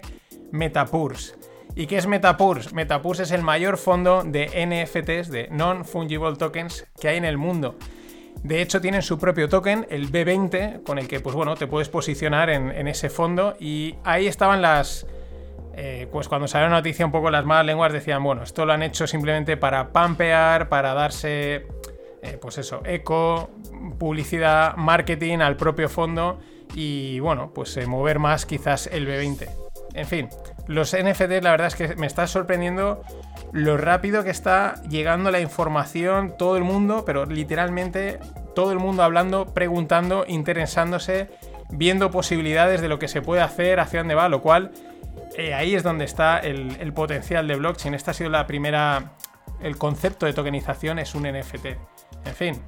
Metapurs. 0.50 1.36
¿Y 1.76 1.86
qué 1.86 1.96
es 1.96 2.06
Metapurs? 2.06 2.72
Metapurs 2.72 3.20
es 3.20 3.32
el 3.32 3.42
mayor 3.42 3.78
fondo 3.78 4.22
de 4.24 4.46
NFTs, 4.46 5.28
de 5.28 5.48
Non-Fungible 5.50 6.36
Tokens, 6.36 6.86
que 7.00 7.08
hay 7.08 7.16
en 7.16 7.24
el 7.24 7.36
mundo. 7.36 7.76
De 8.44 8.62
hecho, 8.62 8.80
tienen 8.80 9.02
su 9.02 9.18
propio 9.18 9.48
token, 9.48 9.86
el 9.90 10.12
B20, 10.12 10.84
con 10.84 10.98
el 10.98 11.08
que 11.08 11.18
pues, 11.20 11.34
bueno, 11.34 11.56
te 11.56 11.66
puedes 11.66 11.88
posicionar 11.88 12.50
en, 12.50 12.86
ese 12.86 13.10
fondo. 13.10 13.56
Y 13.58 13.96
ahí 14.04 14.26
estaban 14.26 14.62
las. 14.62 15.06
Eh, 15.76 16.06
pues 16.12 16.28
cuando 16.28 16.46
salió 16.46 16.68
la 16.68 16.76
noticia, 16.76 17.04
un 17.04 17.10
poco 17.10 17.30
las 17.30 17.44
malas 17.44 17.66
lenguas 17.66 17.92
decían: 17.92 18.22
bueno, 18.22 18.42
esto 18.42 18.66
lo 18.66 18.72
han 18.72 18.82
hecho 18.82 19.06
simplemente 19.06 19.56
para 19.56 19.92
pampear, 19.92 20.68
para 20.68 20.94
darse. 20.94 21.66
Eh, 22.22 22.38
pues 22.40 22.58
eso, 22.58 22.82
eco, 22.84 23.50
publicidad, 23.98 24.76
marketing 24.76 25.38
al 25.38 25.56
propio 25.56 25.88
fondo. 25.88 26.38
Y 26.74 27.18
bueno, 27.20 27.50
pues 27.54 27.76
eh, 27.78 27.86
mover 27.86 28.18
más 28.18 28.46
quizás 28.46 28.88
el 28.88 29.08
B20. 29.08 29.48
En 29.94 30.06
fin, 30.06 30.28
los 30.66 30.96
NFT, 30.96 31.42
la 31.42 31.50
verdad 31.50 31.66
es 31.66 31.76
que 31.76 31.96
me 31.96 32.06
está 32.06 32.26
sorprendiendo 32.26 33.02
lo 33.52 33.76
rápido 33.76 34.24
que 34.24 34.30
está 34.30 34.82
llegando 34.88 35.30
la 35.30 35.40
información, 35.40 36.34
todo 36.38 36.56
el 36.56 36.64
mundo, 36.64 37.04
pero 37.04 37.26
literalmente 37.26 38.18
todo 38.54 38.72
el 38.72 38.78
mundo 38.78 39.02
hablando, 39.02 39.52
preguntando, 39.52 40.24
interesándose, 40.26 41.28
viendo 41.70 42.10
posibilidades 42.10 42.80
de 42.80 42.88
lo 42.88 42.98
que 42.98 43.08
se 43.08 43.22
puede 43.22 43.42
hacer, 43.42 43.80
hacia 43.80 44.00
dónde 44.00 44.14
va, 44.14 44.28
lo 44.28 44.40
cual 44.40 44.72
eh, 45.36 45.54
ahí 45.54 45.74
es 45.74 45.82
donde 45.82 46.04
está 46.04 46.38
el, 46.38 46.92
potencial 46.92 47.46
de 47.48 47.56
blockchain. 47.56 47.94
Esta 47.94 48.12
ha 48.12 48.14
sido 48.14 48.30
la 48.30 48.46
primera, 48.46 49.12
el 49.60 49.76
concepto 49.76 50.26
de 50.26 50.32
tokenización 50.32 50.98
es 50.98 51.14
un 51.14 51.24
NFT. 51.24 51.66
En 52.24 52.34
fin, 52.34 52.62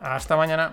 hasta 0.00 0.36
mañana. 0.36 0.72